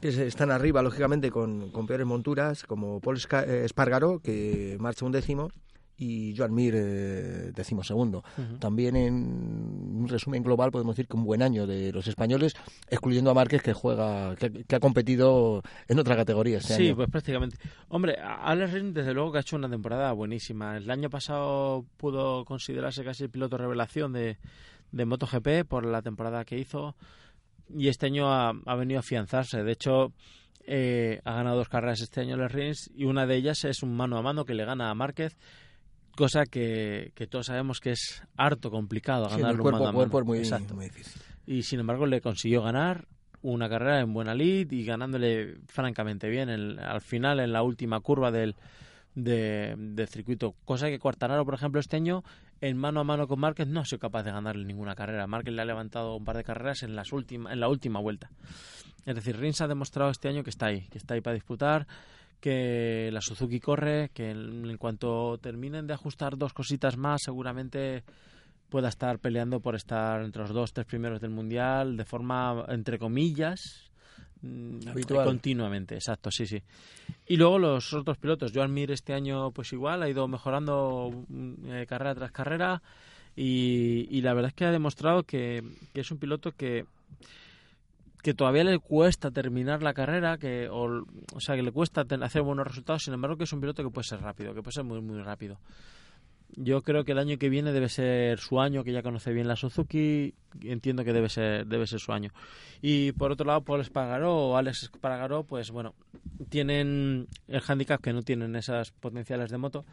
que 0.00 0.08
están 0.26 0.50
arriba 0.50 0.82
lógicamente 0.82 1.30
con, 1.30 1.70
con 1.70 1.86
peores 1.86 2.06
monturas 2.06 2.64
como 2.64 3.00
Paul 3.00 3.18
eh, 3.46 3.62
Espargaró 3.64 4.18
que 4.20 4.76
marcha 4.80 5.04
un 5.04 5.12
décimo 5.12 5.50
y 5.98 6.34
Joan 6.36 6.54
Mir 6.54 6.74
eh, 6.76 7.52
decimosegundo. 7.54 8.22
También 8.58 8.96
en 8.96 9.14
un 9.14 10.06
resumen 10.08 10.42
global 10.42 10.70
podemos 10.70 10.94
decir 10.94 11.08
que 11.08 11.16
un 11.16 11.24
buen 11.24 11.42
año 11.42 11.66
de 11.66 11.92
los 11.92 12.06
españoles, 12.06 12.54
excluyendo 12.88 13.30
a 13.30 13.34
Márquez 13.34 13.62
que 13.62 13.72
juega, 13.72 14.36
que, 14.36 14.64
ha 14.74 14.80
competido 14.80 15.62
en 15.88 15.98
otra 15.98 16.16
categoría 16.16 16.58
este 16.58 16.76
sí, 16.76 16.92
pues 16.94 17.08
prácticamente. 17.08 17.56
Hombre, 17.88 18.16
Alex 18.20 18.72
Rins 18.72 18.94
desde 18.94 19.14
luego 19.14 19.32
que 19.32 19.38
ha 19.38 19.40
hecho 19.40 19.56
una 19.56 19.70
temporada 19.70 20.12
buenísima. 20.12 20.76
El 20.76 20.90
año 20.90 21.08
pasado 21.08 21.86
pudo 21.96 22.44
considerarse 22.44 23.04
casi 23.04 23.24
el 23.24 23.30
piloto 23.30 23.56
revelación 23.56 24.12
de, 24.12 24.38
de 24.92 25.04
MotoGP 25.04 25.66
por 25.68 25.86
la 25.86 26.02
temporada 26.02 26.44
que 26.44 26.58
hizo 26.58 26.94
y 27.74 27.88
este 27.88 28.06
año 28.06 28.32
ha, 28.32 28.74
venido 28.76 28.98
a 28.98 29.00
afianzarse. 29.00 29.62
De 29.62 29.72
hecho, 29.72 30.12
eh, 30.66 31.20
ha 31.24 31.34
ganado 31.34 31.56
dos 31.56 31.68
carreras 31.68 32.00
este 32.00 32.20
año 32.20 32.34
Alex 32.34 32.52
Rins 32.52 32.90
y 32.94 33.04
una 33.04 33.26
de 33.26 33.36
ellas 33.36 33.64
es 33.64 33.82
un 33.82 33.96
mano 33.96 34.18
a 34.18 34.22
mano 34.22 34.44
que 34.44 34.54
le 34.54 34.64
gana 34.64 34.90
a 34.90 34.94
Márquez 34.94 35.36
cosa 36.16 36.44
que, 36.46 37.12
todos 37.30 37.46
sabemos 37.46 37.78
que 37.78 37.92
es 37.92 38.22
harto 38.36 38.70
complicado 38.70 39.28
ganar 39.28 39.54
un 39.54 39.60
cuerpo, 39.60 39.78
mano 39.78 39.90
a 39.90 40.08
cuerpo 40.08 40.34
es 40.34 40.50
muy, 40.72 40.86
difícil. 40.86 41.22
Y 41.46 41.62
sin 41.62 41.78
embargo 41.78 42.06
le 42.06 42.20
consiguió 42.20 42.62
ganar 42.62 43.06
una 43.42 43.68
carrera 43.68 44.00
en 44.00 44.12
buena 44.12 44.34
lid 44.34 44.72
y 44.72 44.84
ganándole 44.84 45.58
francamente 45.66 46.28
bien 46.28 46.48
al 46.50 47.00
final 47.00 47.38
en 47.38 47.52
la 47.52 47.62
última 47.62 48.00
curva 48.00 48.32
del, 48.32 48.56
del 49.14 50.08
circuito. 50.08 50.54
Cosa 50.64 50.88
que 50.88 50.98
Cuartararo, 50.98 51.44
por 51.44 51.54
ejemplo, 51.54 51.80
este 51.80 51.96
año 51.96 52.24
en 52.60 52.76
mano 52.76 53.00
a 53.00 53.04
mano 53.04 53.28
con 53.28 53.38
Márquez 53.38 53.68
no 53.68 53.80
ha 53.80 53.84
sido 53.84 54.00
capaz 54.00 54.24
de 54.24 54.32
ganarle 54.32 54.64
ninguna 54.64 54.94
carrera. 54.94 55.26
Márquez 55.26 55.54
le 55.54 55.62
ha 55.62 55.66
levantado 55.66 56.16
un 56.16 56.24
par 56.24 56.36
de 56.36 56.44
carreras 56.44 56.82
en, 56.82 56.96
las 56.96 57.12
última, 57.12 57.52
en 57.52 57.60
la 57.60 57.68
última 57.68 58.00
vuelta. 58.00 58.30
Es 59.04 59.14
decir, 59.14 59.36
Rins 59.36 59.60
ha 59.60 59.68
demostrado 59.68 60.10
este 60.10 60.28
año 60.28 60.42
que 60.42 60.50
está 60.50 60.66
ahí, 60.66 60.88
que 60.88 60.98
está 60.98 61.14
ahí 61.14 61.20
para 61.20 61.34
disputar 61.34 61.86
que 62.40 63.10
la 63.12 63.20
Suzuki 63.20 63.60
corre, 63.60 64.10
que 64.12 64.30
en, 64.30 64.76
cuanto 64.78 65.38
terminen 65.38 65.86
de 65.86 65.94
ajustar 65.94 66.36
dos 66.36 66.52
cositas 66.52 66.96
más, 66.96 67.22
seguramente 67.24 68.04
pueda 68.68 68.88
estar 68.88 69.18
peleando 69.18 69.60
por 69.60 69.74
estar 69.74 70.22
entre 70.22 70.42
los 70.42 70.52
dos, 70.52 70.72
tres 70.72 70.86
primeros 70.86 71.20
del 71.20 71.30
mundial 71.30 71.96
de 71.96 72.04
forma, 72.04 72.64
entre 72.68 72.98
comillas, 72.98 73.90
mm, 74.42 74.88
Habitual. 74.88 75.24
continuamente, 75.24 75.94
exacto, 75.94 76.30
sí, 76.30 76.46
sí. 76.46 76.62
Y 77.26 77.36
luego 77.36 77.58
los 77.58 77.92
otros 77.94 78.18
pilotos, 78.18 78.52
Joan 78.54 78.72
Mir 78.72 78.90
este 78.90 79.14
año 79.14 79.50
pues 79.52 79.72
igual, 79.72 80.02
ha 80.02 80.08
ido 80.08 80.26
mejorando 80.28 81.24
mm, 81.28 81.72
eh, 81.72 81.86
carrera 81.86 82.14
tras 82.14 82.32
carrera 82.32 82.82
y, 83.34 84.08
y, 84.10 84.22
la 84.22 84.34
verdad 84.34 84.48
es 84.48 84.54
que 84.54 84.64
ha 84.64 84.70
demostrado 84.70 85.22
que, 85.22 85.62
que 85.92 86.00
es 86.00 86.10
un 86.10 86.18
piloto 86.18 86.52
que 86.52 86.86
que 88.26 88.34
todavía 88.34 88.64
le 88.64 88.80
cuesta 88.80 89.30
terminar 89.30 89.84
la 89.84 89.94
carrera, 89.94 90.36
que 90.36 90.68
o, 90.68 91.04
sea, 91.38 91.54
que 91.54 91.62
le 91.62 91.70
cuesta 91.70 92.04
hacer 92.22 92.42
buenos 92.42 92.66
resultados, 92.66 93.04
sin 93.04 93.14
embargo 93.14 93.36
que 93.36 93.44
es 93.44 93.52
un 93.52 93.60
piloto 93.60 93.84
que 93.84 93.90
puede 93.90 94.02
ser 94.02 94.20
rápido, 94.20 94.52
que 94.52 94.62
puede 94.62 94.72
ser 94.72 94.82
muy 94.82 95.00
muy 95.00 95.22
rápido. 95.22 95.60
Yo 96.56 96.82
creo 96.82 97.04
que 97.04 97.12
el 97.12 97.20
año 97.20 97.38
que 97.38 97.48
viene 97.48 97.70
debe 97.70 97.88
ser 97.88 98.40
su 98.40 98.60
año, 98.60 98.82
que 98.82 98.90
ya 98.92 99.04
conoce 99.04 99.32
bien 99.32 99.46
la 99.46 99.54
Suzuki, 99.54 100.34
entiendo 100.60 101.04
que 101.04 101.12
debe 101.12 101.28
ser 101.28 101.68
debe 101.68 101.86
ser 101.86 102.00
su 102.00 102.10
año. 102.10 102.32
Y 102.82 103.12
por 103.12 103.30
otro 103.30 103.46
lado, 103.46 103.60
Paul 103.60 103.80
Espargaró 103.80 104.34
o 104.34 104.56
Alex 104.56 104.82
Espargaró, 104.82 105.44
pues 105.44 105.70
bueno, 105.70 105.94
tienen 106.48 107.28
el 107.46 107.62
handicap 107.64 108.00
que 108.00 108.12
no 108.12 108.22
tienen 108.22 108.56
esas 108.56 108.90
potenciales 108.90 109.52
de 109.52 109.58
moto, 109.58 109.84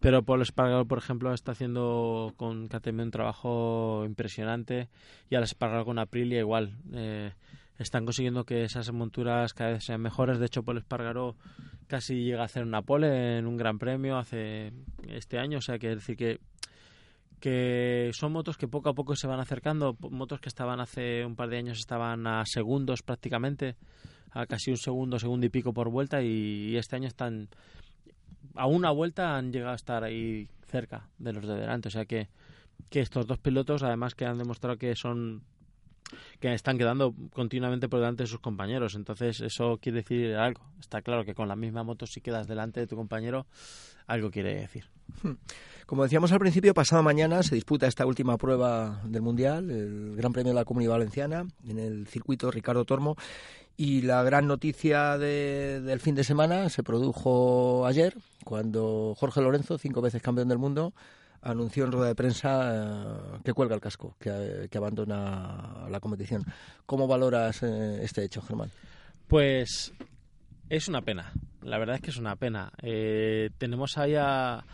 Pero 0.00 0.24
Paul 0.24 0.42
Espargaro, 0.42 0.86
por 0.86 0.98
ejemplo, 0.98 1.32
está 1.32 1.52
haciendo 1.52 2.34
con 2.36 2.66
KTM 2.66 2.98
un 2.98 3.10
trabajo 3.12 4.02
impresionante 4.04 4.88
y 5.30 5.36
al 5.36 5.44
Espargaro 5.44 5.84
con 5.84 6.00
Aprilia 6.00 6.40
igual. 6.40 6.74
Eh, 6.92 7.30
están 7.78 8.04
consiguiendo 8.04 8.44
que 8.44 8.64
esas 8.64 8.90
monturas 8.92 9.54
cada 9.54 9.72
vez 9.72 9.84
sean 9.84 10.00
mejores. 10.00 10.38
De 10.38 10.46
hecho, 10.46 10.62
Paul 10.62 10.78
Espargaro 10.78 11.36
casi 11.86 12.24
llega 12.24 12.42
a 12.42 12.46
hacer 12.46 12.64
una 12.64 12.82
pole 12.82 13.38
en 13.38 13.46
un 13.46 13.56
gran 13.56 13.78
premio 13.78 14.16
hace 14.16 14.72
este 15.08 15.38
año. 15.38 15.58
O 15.58 15.62
sea, 15.62 15.78
que 15.78 15.94
decir 15.94 16.16
que 16.16 16.40
que 17.40 18.10
son 18.14 18.32
motos 18.32 18.56
que 18.56 18.66
poco 18.66 18.88
a 18.88 18.94
poco 18.94 19.14
se 19.14 19.26
van 19.26 19.40
acercando, 19.40 19.96
motos 20.10 20.40
que 20.40 20.48
estaban 20.48 20.80
hace 20.80 21.24
un 21.24 21.36
par 21.36 21.50
de 21.50 21.58
años 21.58 21.78
estaban 21.78 22.26
a 22.26 22.42
segundos 22.46 23.02
prácticamente, 23.02 23.76
a 24.30 24.46
casi 24.46 24.70
un 24.70 24.78
segundo, 24.78 25.18
segundo 25.18 25.44
y 25.46 25.50
pico 25.50 25.72
por 25.72 25.90
vuelta 25.90 26.22
y 26.22 26.76
este 26.76 26.96
año 26.96 27.08
están 27.08 27.48
a 28.54 28.66
una 28.66 28.90
vuelta 28.90 29.36
han 29.36 29.52
llegado 29.52 29.72
a 29.72 29.76
estar 29.76 30.02
ahí 30.02 30.48
cerca 30.66 31.08
de 31.18 31.32
los 31.34 31.46
de 31.46 31.56
delante, 31.56 31.88
o 31.88 31.90
sea 31.90 32.06
que 32.06 32.28
que 32.90 33.00
estos 33.00 33.26
dos 33.26 33.38
pilotos 33.38 33.82
además 33.82 34.14
que 34.14 34.24
han 34.24 34.38
demostrado 34.38 34.78
que 34.78 34.94
son 34.94 35.42
que 36.40 36.52
están 36.52 36.78
quedando 36.78 37.14
continuamente 37.32 37.88
por 37.88 38.00
delante 38.00 38.24
de 38.24 38.28
sus 38.28 38.40
compañeros. 38.40 38.94
Entonces, 38.94 39.40
eso 39.40 39.78
quiere 39.80 39.98
decir 39.98 40.34
algo. 40.36 40.62
Está 40.78 41.02
claro 41.02 41.24
que 41.24 41.34
con 41.34 41.48
la 41.48 41.56
misma 41.56 41.82
moto, 41.82 42.06
si 42.06 42.20
quedas 42.20 42.46
delante 42.46 42.80
de 42.80 42.86
tu 42.86 42.96
compañero, 42.96 43.46
algo 44.06 44.30
quiere 44.30 44.54
decir. 44.54 44.84
Hmm. 45.22 45.34
Como 45.86 46.02
decíamos 46.02 46.32
al 46.32 46.40
principio, 46.40 46.74
pasado 46.74 47.02
mañana 47.02 47.42
se 47.44 47.54
disputa 47.54 47.86
esta 47.86 48.06
última 48.06 48.36
prueba 48.38 49.00
del 49.04 49.22
Mundial, 49.22 49.70
el 49.70 50.16
Gran 50.16 50.32
Premio 50.32 50.52
de 50.52 50.58
la 50.58 50.64
Comunidad 50.64 50.92
Valenciana, 50.92 51.46
en 51.66 51.78
el 51.78 52.08
circuito 52.08 52.50
Ricardo 52.50 52.84
Tormo. 52.84 53.16
Y 53.76 54.02
la 54.02 54.22
gran 54.22 54.46
noticia 54.46 55.18
del 55.18 56.00
fin 56.00 56.14
de 56.14 56.24
semana 56.24 56.70
se 56.70 56.82
produjo 56.82 57.86
ayer, 57.86 58.16
cuando 58.42 59.14
Jorge 59.16 59.42
Lorenzo, 59.42 59.76
cinco 59.76 60.00
veces 60.00 60.22
campeón 60.22 60.48
del 60.48 60.58
mundo, 60.58 60.94
anunció 61.46 61.84
en 61.84 61.92
rueda 61.92 62.08
de 62.08 62.14
prensa 62.14 62.72
eh, 62.74 63.38
que 63.44 63.52
cuelga 63.52 63.74
el 63.74 63.80
casco, 63.80 64.16
que, 64.18 64.68
abandona 64.76 65.86
la 65.88 66.00
competición. 66.00 66.44
¿Cómo 66.84 67.06
valoras 67.06 67.62
eh, 67.62 68.00
este 68.02 68.24
hecho, 68.24 68.42
Germán? 68.42 68.70
Pues 69.28 69.92
es 70.68 70.88
una 70.88 71.02
pena, 71.02 71.32
la 71.62 71.78
verdad 71.78 71.96
es 71.96 72.02
que 72.02 72.10
es 72.10 72.16
una 72.16 72.36
pena. 72.36 72.72
Eh, 72.82 73.50
tenemos 73.58 73.96
ahí 73.98 74.14
a, 74.16 74.64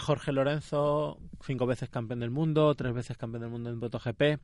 Jorge 0.00 0.32
Lorenzo, 0.32 1.18
cinco 1.44 1.66
veces 1.66 1.90
campeón 1.90 2.20
del 2.20 2.30
mundo, 2.30 2.74
tres 2.74 2.94
veces 2.94 3.18
campeón 3.18 3.42
del 3.42 3.50
mundo 3.50 3.68
en 3.68 3.78
MotoGP, 3.78 4.40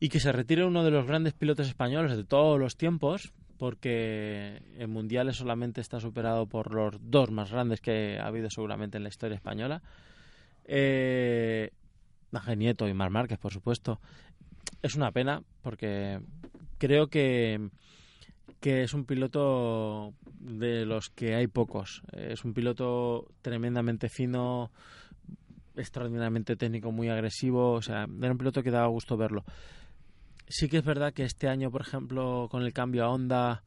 y 0.00 0.08
que 0.10 0.20
se 0.20 0.32
retire 0.32 0.66
uno 0.66 0.84
de 0.84 0.90
los 0.90 1.06
grandes 1.06 1.32
pilotos 1.32 1.66
españoles 1.68 2.14
de 2.16 2.24
todos 2.24 2.60
los 2.60 2.76
tiempos, 2.76 3.32
porque 3.58 4.60
en 4.76 4.90
mundiales 4.90 5.36
solamente 5.36 5.80
está 5.80 5.98
superado 5.98 6.46
por 6.46 6.74
los 6.74 6.96
dos 7.00 7.30
más 7.30 7.50
grandes 7.50 7.80
que 7.80 8.18
ha 8.18 8.26
habido 8.26 8.50
seguramente 8.50 8.98
en 8.98 9.04
la 9.04 9.08
historia 9.08 9.36
española. 9.36 9.82
Eh, 10.64 11.70
Ángel 12.32 12.58
Nieto 12.58 12.88
y 12.88 12.94
Mar 12.94 13.10
Márquez, 13.10 13.38
por 13.38 13.52
supuesto. 13.52 14.00
Es 14.82 14.94
una 14.94 15.12
pena 15.12 15.42
porque 15.62 16.20
creo 16.78 17.08
que, 17.08 17.70
que 18.60 18.82
es 18.82 18.94
un 18.94 19.04
piloto 19.04 20.14
de 20.40 20.84
los 20.86 21.10
que 21.10 21.34
hay 21.34 21.46
pocos. 21.46 22.02
Es 22.12 22.44
un 22.44 22.54
piloto 22.54 23.28
tremendamente 23.42 24.08
fino, 24.08 24.70
extraordinariamente 25.76 26.56
técnico, 26.56 26.90
muy 26.90 27.08
agresivo. 27.08 27.72
O 27.72 27.82
sea, 27.82 28.06
era 28.20 28.32
un 28.32 28.38
piloto 28.38 28.62
que 28.62 28.70
daba 28.70 28.86
gusto 28.88 29.16
verlo. 29.16 29.44
Sí 30.48 30.68
que 30.68 30.78
es 30.78 30.84
verdad 30.84 31.12
que 31.12 31.24
este 31.24 31.48
año, 31.48 31.70
por 31.70 31.82
ejemplo, 31.82 32.48
con 32.50 32.62
el 32.62 32.72
cambio 32.72 33.04
a 33.04 33.10
Honda, 33.10 33.62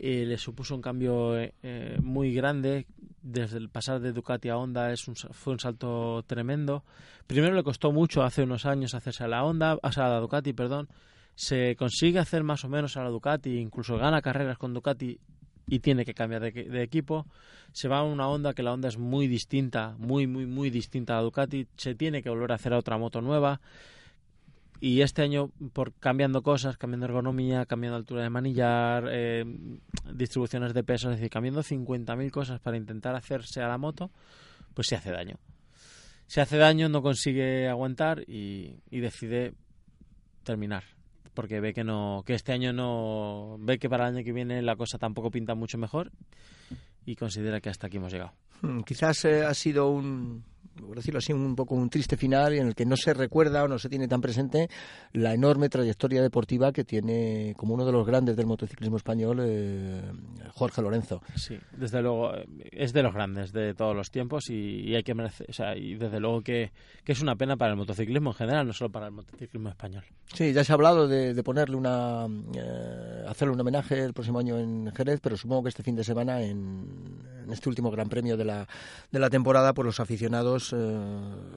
eh, 0.00 0.24
le 0.24 0.38
supuso 0.38 0.74
un 0.74 0.82
cambio 0.82 1.36
eh, 1.38 1.98
muy 2.02 2.32
grande 2.32 2.86
desde 3.22 3.58
el 3.58 3.68
pasar 3.68 4.00
de 4.00 4.12
Ducati 4.12 4.48
a 4.48 4.56
Honda 4.56 4.92
es 4.92 5.08
un, 5.08 5.16
fue 5.16 5.52
un 5.52 5.60
salto 5.60 6.22
tremendo. 6.26 6.84
Primero 7.26 7.54
le 7.54 7.62
costó 7.62 7.92
mucho 7.92 8.22
hace 8.22 8.42
unos 8.42 8.64
años 8.64 8.94
hacerse 8.94 9.24
a 9.24 9.28
la 9.28 9.44
Honda, 9.44 9.78
a 9.82 9.90
la 9.96 10.20
Ducati, 10.20 10.52
perdón. 10.52 10.88
Se 11.34 11.76
consigue 11.76 12.18
hacer 12.18 12.42
más 12.42 12.64
o 12.64 12.68
menos 12.68 12.96
a 12.96 13.02
la 13.02 13.10
Ducati, 13.10 13.58
incluso 13.58 13.96
gana 13.98 14.22
carreras 14.22 14.58
con 14.58 14.72
Ducati 14.72 15.18
y 15.66 15.80
tiene 15.80 16.04
que 16.04 16.14
cambiar 16.14 16.42
de, 16.42 16.50
de, 16.52 16.82
equipo. 16.82 17.26
Se 17.72 17.88
va 17.88 17.98
a 17.98 18.02
una 18.02 18.28
Honda 18.28 18.54
que 18.54 18.62
la 18.62 18.72
Honda 18.72 18.88
es 18.88 18.98
muy 18.98 19.28
distinta, 19.28 19.94
muy, 19.98 20.26
muy, 20.26 20.46
muy 20.46 20.70
distinta 20.70 21.14
a 21.14 21.16
la 21.16 21.22
Ducati. 21.22 21.66
Se 21.76 21.94
tiene 21.94 22.22
que 22.22 22.30
volver 22.30 22.52
a 22.52 22.54
hacer 22.54 22.72
a 22.72 22.78
otra 22.78 22.98
moto 22.98 23.20
nueva 23.20 23.60
y 24.80 25.00
este 25.00 25.22
año 25.22 25.50
por 25.72 25.92
cambiando 25.94 26.42
cosas, 26.42 26.76
cambiando 26.76 27.06
ergonomía, 27.06 27.66
cambiando 27.66 27.96
altura 27.96 28.22
de 28.22 28.30
manillar, 28.30 29.08
eh, 29.10 29.44
distribuciones 30.12 30.74
de 30.74 30.84
peso, 30.84 31.10
es 31.10 31.16
decir, 31.16 31.30
cambiando 31.30 31.62
50.000 31.62 32.30
cosas 32.30 32.60
para 32.60 32.76
intentar 32.76 33.14
hacerse 33.14 33.60
a 33.60 33.68
la 33.68 33.78
moto, 33.78 34.10
pues 34.74 34.88
se 34.88 34.96
hace 34.96 35.10
daño. 35.10 35.36
Se 36.26 36.40
hace 36.40 36.58
daño, 36.58 36.88
no 36.88 37.02
consigue 37.02 37.68
aguantar 37.68 38.20
y, 38.28 38.76
y 38.90 39.00
decide 39.00 39.54
terminar 40.44 40.84
porque 41.38 41.60
ve 41.60 41.72
que 41.72 41.84
no 41.84 42.24
que 42.26 42.34
este 42.34 42.50
año 42.50 42.72
no 42.72 43.58
ve 43.60 43.78
que 43.78 43.88
para 43.88 44.08
el 44.08 44.16
año 44.16 44.24
que 44.24 44.32
viene 44.32 44.60
la 44.60 44.74
cosa 44.74 44.98
tampoco 44.98 45.30
pinta 45.30 45.54
mucho 45.54 45.78
mejor 45.78 46.10
y 47.06 47.14
considera 47.14 47.60
que 47.60 47.70
hasta 47.70 47.86
aquí 47.86 47.98
hemos 47.98 48.12
llegado. 48.12 48.32
Hmm, 48.60 48.80
quizás 48.80 49.24
eh, 49.24 49.44
ha 49.44 49.54
sido 49.54 49.88
un, 49.88 50.44
por 50.86 50.96
decirlo 50.96 51.18
así, 51.18 51.32
un 51.32 51.54
poco 51.54 51.74
un 51.74 51.90
triste 51.90 52.16
final 52.16 52.54
en 52.54 52.68
el 52.68 52.74
que 52.74 52.86
no 52.86 52.96
se 52.96 53.14
recuerda 53.14 53.64
o 53.64 53.68
no 53.68 53.78
se 53.78 53.88
tiene 53.88 54.08
tan 54.08 54.20
presente 54.20 54.68
la 55.12 55.34
enorme 55.34 55.68
trayectoria 55.68 56.22
deportiva 56.22 56.72
que 56.72 56.84
tiene 56.84 57.54
como 57.56 57.74
uno 57.74 57.84
de 57.84 57.92
los 57.92 58.06
grandes 58.06 58.36
del 58.36 58.46
motociclismo 58.46 58.96
español, 58.96 59.40
eh, 59.42 60.02
Jorge 60.52 60.82
Lorenzo. 60.82 61.22
Sí, 61.34 61.58
desde 61.76 62.02
luego 62.02 62.34
eh, 62.34 62.46
es 62.72 62.92
de 62.92 63.02
los 63.02 63.14
grandes 63.14 63.52
de 63.52 63.74
todos 63.74 63.94
los 63.94 64.10
tiempos 64.10 64.50
y, 64.50 64.94
hay 64.94 65.02
que 65.02 65.14
merecer, 65.14 65.46
o 65.48 65.52
sea, 65.52 65.76
y 65.76 65.94
desde 65.94 66.20
luego 66.20 66.42
que, 66.42 66.72
es 67.04 67.22
una 67.22 67.36
pena 67.36 67.56
para 67.56 67.72
el 67.72 67.76
motociclismo 67.78 68.30
en 68.30 68.36
general, 68.36 68.66
no 68.66 68.72
solo 68.72 68.90
para 68.90 69.06
el 69.06 69.12
motociclismo 69.12 69.70
español. 69.70 70.04
Sí, 70.34 70.52
ya 70.52 70.62
se 70.62 70.72
ha 70.72 70.74
hablado 70.74 71.08
de, 71.08 71.42
ponerle 71.42 71.76
una, 71.76 72.26
eh, 72.54 73.24
hacerle 73.26 73.54
un 73.54 73.60
homenaje 73.60 74.02
el 74.02 74.12
próximo 74.12 74.38
año 74.38 74.58
en 74.58 74.92
Jerez, 74.94 75.20
pero 75.22 75.36
supongo 75.36 75.64
que 75.64 75.68
este 75.70 75.82
fin 75.82 75.96
de 75.96 76.04
semana 76.04 76.42
en, 76.42 77.18
en 77.48 77.54
este 77.54 77.68
último 77.68 77.90
Gran 77.90 78.08
Premio 78.08 78.36
de 78.36 78.44
la, 78.44 78.68
de 79.10 79.18
la 79.18 79.30
temporada, 79.30 79.72
pues 79.72 79.86
los 79.86 80.00
aficionados 80.00 80.74
eh, 80.76 80.98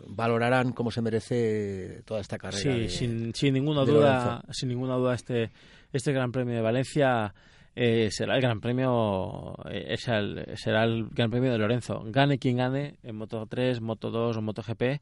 valorarán 0.08 0.72
como 0.72 0.90
se 0.90 1.02
merece 1.02 2.02
toda 2.06 2.22
esta 2.22 2.38
carrera. 2.38 2.62
Sí, 2.62 2.90
sin, 2.90 3.36
sin, 3.36 3.54
ninguna 3.54 3.84
duda, 3.84 4.44
sin 4.52 4.70
ninguna 4.70 4.96
duda 4.96 5.14
este 5.14 5.52
este 5.92 6.14
Gran 6.14 6.32
Premio 6.32 6.56
de 6.56 6.62
Valencia 6.62 7.34
eh, 7.76 8.08
será 8.12 8.36
el 8.36 8.42
Gran 8.42 8.62
Premio 8.62 9.56
eh, 9.70 9.98
será 9.98 10.84
el 10.86 11.10
Gran 11.10 11.30
Premio 11.30 11.52
de 11.52 11.58
Lorenzo. 11.58 12.02
Gane 12.06 12.40
quien 12.40 12.58
gane 12.58 12.96
en 13.04 13.18
Moto 13.18 13.46
3, 13.46 13.82
Moto 13.82 14.10
2 14.10 14.38
o 14.38 14.42
Moto 14.42 14.64
GP, 14.64 15.02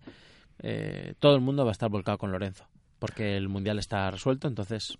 todo 1.20 1.36
el 1.36 1.42
mundo 1.42 1.64
va 1.64 1.72
a 1.72 1.74
estar 1.74 1.90
volcado 1.90 2.18
con 2.18 2.32
Lorenzo, 2.32 2.66
porque 2.98 3.38
el 3.38 3.48
mundial 3.48 3.78
está 3.78 4.10
resuelto, 4.10 4.48
entonces 4.48 4.98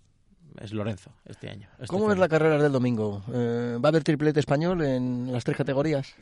es 0.60 0.72
Lorenzo 0.72 1.12
este 1.24 1.48
año. 1.48 1.68
Este 1.74 1.86
¿Cómo 1.86 2.06
ves 2.06 2.18
la 2.18 2.28
carrera 2.28 2.62
del 2.62 2.72
domingo? 2.72 3.22
¿Va 3.28 3.88
a 3.88 3.88
haber 3.88 4.02
triplete 4.04 4.40
español 4.40 4.82
en 4.82 5.32
las 5.32 5.44
tres 5.44 5.56
categorías? 5.56 6.14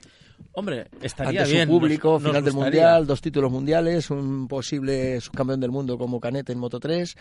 Hombre, 0.53 0.88
estaría 1.03 1.43
Ante 1.43 1.62
su 1.62 1.69
público, 1.69 2.19
final 2.19 2.45
del 2.45 2.55
mundial, 2.55 3.07
dos 3.07 3.21
títulos 3.21 3.51
mundiales, 3.51 4.11
un 4.11 4.49
posible 4.49 5.21
subcampeón 5.21 5.61
del 5.61 5.71
mundo 5.71 5.99
como 5.99 6.21
Canet 6.21 6.51
en 6.51 6.59
Moto 6.59 6.81
3. 6.81 7.17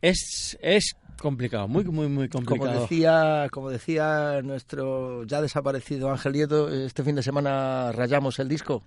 Es, 0.00 0.58
es 0.60 0.96
complicado, 1.20 1.66
muy, 1.66 1.84
muy, 1.84 2.08
muy 2.08 2.28
complicado. 2.28 2.70
Como 2.70 2.82
decía, 2.82 3.48
como 3.50 3.70
decía 3.70 4.40
nuestro 4.42 5.24
ya 5.24 5.40
desaparecido 5.40 6.10
Ángel 6.10 6.32
Nieto, 6.32 6.68
este 6.68 7.02
fin 7.02 7.16
de 7.16 7.22
semana 7.22 7.92
rayamos 7.92 8.38
el 8.38 8.48
disco 8.48 8.84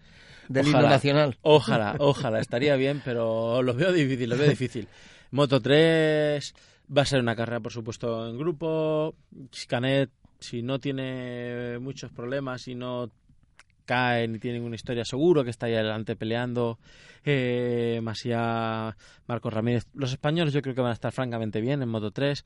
del 0.48 0.68
himno 0.68 0.84
nacional. 0.84 1.38
Ojalá, 1.42 1.96
ojalá, 2.00 2.40
estaría 2.40 2.76
bien, 2.76 3.02
pero 3.04 3.62
lo 3.62 3.74
veo 3.74 3.92
difícil, 3.92 4.30
lo 4.30 4.38
veo 4.38 4.50
difícil. 4.50 4.88
Moto 5.32 5.62
3 5.62 6.54
va 6.96 7.04
a 7.04 7.06
ser 7.06 7.22
una 7.22 7.36
carrera, 7.36 7.60
por 7.60 7.72
supuesto, 7.72 8.28
en 8.28 8.38
grupo. 8.38 9.16
Canet, 9.68 10.12
si 10.40 10.62
no 10.62 10.80
tiene 10.80 11.80
muchos 11.80 12.12
problemas 12.12 12.68
y 12.68 12.76
no 12.76 13.10
cae 13.86 14.28
ni 14.28 14.40
tiene 14.40 14.58
ninguna 14.58 14.76
historia, 14.76 15.04
seguro 15.04 15.44
que 15.44 15.50
está 15.50 15.66
ahí 15.68 15.76
adelante 15.76 16.16
peleando. 16.16 16.80
Eh, 17.24 18.00
Masía, 18.02 18.96
Marcos 19.28 19.54
Ramírez. 19.54 19.88
Los 19.94 20.12
españoles 20.12 20.54
yo 20.54 20.62
creo 20.62 20.76
que 20.76 20.82
van 20.82 20.92
a 20.92 20.96
estar 20.96 21.12
francamente 21.12 21.62
bien 21.62 21.82
en 21.82 21.90
Moto 21.90 22.12
3. 22.12 22.46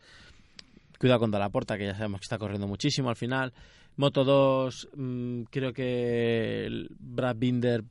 Cuidado 0.99 1.19
con 1.19 1.31
Dalaporta, 1.31 1.77
que 1.77 1.85
ya 1.85 1.95
sabemos 1.95 2.21
que 2.21 2.25
está 2.25 2.37
corriendo 2.37 2.67
muchísimo 2.67 3.09
al 3.09 3.15
final. 3.15 3.53
Moto 3.97 4.23
2, 4.23 4.89
mm, 4.95 5.41
creo 5.43 5.73
que 5.73 6.87
Brad 6.99 7.35
Binder 7.37 7.83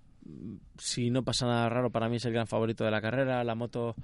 si 0.79 1.11
no 1.11 1.23
pasa 1.23 1.47
nada 1.47 1.69
raro, 1.69 1.91
para 1.91 2.09
mí 2.09 2.17
es 2.17 2.25
el 2.25 2.33
gran 2.33 2.47
favorito 2.47 2.85
de 2.85 2.91
la 2.91 3.01
carrera. 3.01 3.45
La 3.45 3.55
moto 3.55 3.95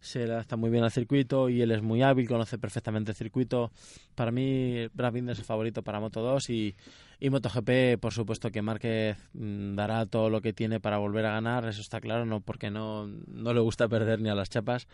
se 0.00 0.24
adapta 0.24 0.56
muy 0.56 0.70
bien 0.70 0.84
al 0.84 0.90
circuito 0.90 1.48
y 1.48 1.62
él 1.62 1.70
es 1.72 1.82
muy 1.82 2.02
hábil, 2.02 2.28
conoce 2.28 2.58
perfectamente 2.58 3.12
el 3.12 3.16
circuito. 3.16 3.70
Para 4.14 4.30
mí, 4.30 4.86
Brad 4.92 5.12
Binder 5.12 5.32
es 5.32 5.40
el 5.40 5.44
favorito 5.44 5.82
para 5.82 6.00
Moto 6.00 6.20
2 6.20 6.50
y, 6.50 6.76
y 7.18 7.30
MotoGP, 7.30 8.00
por 8.00 8.12
supuesto 8.12 8.50
que 8.50 8.62
Márquez 8.62 9.16
mm, 9.34 9.74
dará 9.74 10.06
todo 10.06 10.30
lo 10.30 10.40
que 10.40 10.52
tiene 10.52 10.80
para 10.80 10.98
volver 10.98 11.26
a 11.26 11.32
ganar, 11.32 11.66
eso 11.66 11.80
está 11.80 12.00
claro, 12.00 12.24
no 12.24 12.40
porque 12.40 12.70
no, 12.70 13.06
no 13.06 13.52
le 13.52 13.60
gusta 13.60 13.88
perder 13.88 14.20
ni 14.20 14.28
a 14.28 14.34
las 14.34 14.50
chapas. 14.50 14.86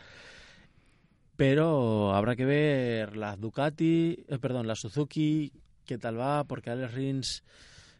Pero 1.37 2.15
habrá 2.15 2.35
que 2.35 2.47
ver 2.47 3.17
la 3.17 3.37
Ducati, 3.37 4.25
eh, 4.27 4.39
perdón, 4.39 4.67
la 4.67 4.75
Suzuki, 4.75 5.53
qué 5.85 5.99
tal 5.99 6.19
va, 6.19 6.45
porque 6.45 6.71
Alex 6.71 6.95
Rins 6.95 7.45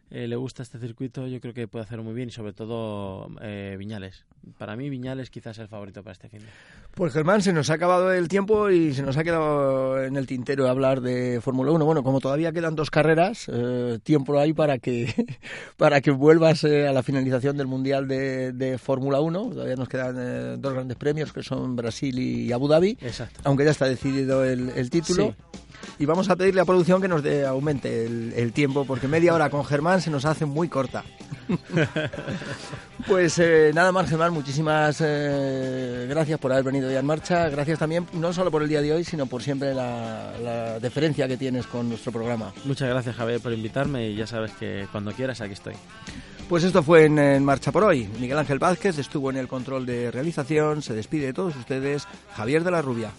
le 0.09 0.35
gusta 0.35 0.63
este 0.63 0.77
circuito, 0.79 1.27
yo 1.27 1.41
creo 1.41 1.53
que 1.53 1.67
puede 1.67 1.83
hacerlo 1.83 2.03
muy 2.03 2.13
bien 2.13 2.29
y 2.29 2.31
sobre 2.31 2.53
todo 2.53 3.29
Viñales. 3.77 4.26
Para 4.57 4.75
mí 4.75 4.89
Viñales 4.89 5.29
quizás 5.29 5.57
es 5.57 5.63
el 5.63 5.67
favorito 5.67 6.03
para 6.03 6.13
este 6.13 6.29
fin. 6.29 6.41
Pues 6.93 7.13
Germán, 7.13 7.41
se 7.41 7.53
nos 7.53 7.69
ha 7.69 7.73
acabado 7.73 8.11
el 8.11 8.27
tiempo 8.27 8.69
y 8.69 8.93
se 8.93 9.03
nos 9.03 9.17
ha 9.17 9.23
quedado 9.23 10.03
en 10.03 10.17
el 10.17 10.25
tintero 10.27 10.67
hablar 10.67 11.01
de 11.01 11.39
Fórmula 11.41 11.71
1. 11.71 11.85
Bueno, 11.85 12.03
como 12.03 12.19
todavía 12.19 12.51
quedan 12.51 12.75
dos 12.75 12.89
carreras, 12.89 13.49
tiempo 14.03 14.39
hay 14.39 14.53
para 14.53 14.79
que, 14.79 15.13
para 15.77 16.01
que 16.01 16.11
vuelvas 16.11 16.63
a 16.63 16.91
la 16.91 17.03
finalización 17.03 17.57
del 17.57 17.67
Mundial 17.67 18.07
de, 18.07 18.51
de 18.51 18.77
Fórmula 18.77 19.19
1. 19.21 19.49
Todavía 19.51 19.75
nos 19.75 19.89
quedan 19.89 20.61
dos 20.61 20.73
grandes 20.73 20.97
premios 20.97 21.33
que 21.33 21.43
son 21.43 21.75
Brasil 21.75 22.17
y 22.19 22.51
Abu 22.51 22.67
Dhabi. 22.67 22.97
Exacto. 23.01 23.41
Aunque 23.43 23.65
ya 23.65 23.71
está 23.71 23.85
decidido 23.85 24.43
el, 24.43 24.89
título. 24.89 25.35
Y 25.99 26.05
vamos 26.05 26.29
a 26.29 26.35
pedirle 26.35 26.61
a 26.61 26.65
producción 26.65 27.01
que 27.01 27.07
nos 27.07 27.23
dé, 27.23 27.45
aumente 27.45 28.05
el, 28.05 28.51
tiempo, 28.53 28.85
porque 28.85 29.07
media 29.07 29.33
hora 29.33 29.49
con 29.49 29.63
Germán 29.65 30.01
se 30.01 30.09
nos 30.09 30.25
hace 30.25 30.45
muy 30.45 30.67
corta. 30.67 31.03
pues 33.07 33.39
eh, 33.39 33.71
nada 33.73 33.91
más, 33.91 34.09
Germán, 34.09 34.33
muchísimas 34.33 34.97
eh, 35.01 36.05
gracias 36.09 36.39
por 36.39 36.51
haber 36.51 36.63
venido 36.63 36.91
ya 36.91 36.99
en 36.99 37.05
marcha. 37.05 37.49
Gracias 37.49 37.79
también, 37.79 38.05
no 38.13 38.33
solo 38.33 38.51
por 38.51 38.63
el 38.63 38.69
día 38.69 38.81
de 38.81 38.93
hoy, 38.93 39.03
sino 39.03 39.25
por 39.25 39.43
siempre 39.43 39.73
la, 39.73 40.33
la 40.41 40.79
deferencia 40.79 41.27
que 41.27 41.37
tienes 41.37 41.67
con 41.67 41.89
nuestro 41.89 42.11
programa. 42.11 42.53
Muchas 42.65 42.89
gracias, 42.89 43.15
Javier, 43.15 43.39
por 43.39 43.53
invitarme 43.53 44.09
y 44.09 44.15
ya 44.15 44.27
sabes 44.27 44.51
que 44.53 44.87
cuando 44.91 45.11
quieras 45.11 45.41
aquí 45.41 45.53
estoy. 45.53 45.75
Pues 46.49 46.63
esto 46.63 46.81
fue 46.81 47.03
en, 47.03 47.43
Marcha 47.43 47.73
por 47.73 47.83
hoy. 47.83 48.07
Miguel 48.21 48.37
Ángel 48.37 48.57
Vázquez 48.57 48.97
estuvo 48.97 49.29
en 49.29 49.35
el 49.35 49.49
control 49.49 49.85
de 49.85 50.11
realización. 50.11 50.81
Se 50.81 50.93
despide 50.93 51.25
de 51.25 51.33
todos 51.33 51.57
ustedes 51.57 52.07
Javier 52.33 52.63
de 52.63 52.71
la 52.71 52.81
Rubia. 52.81 53.11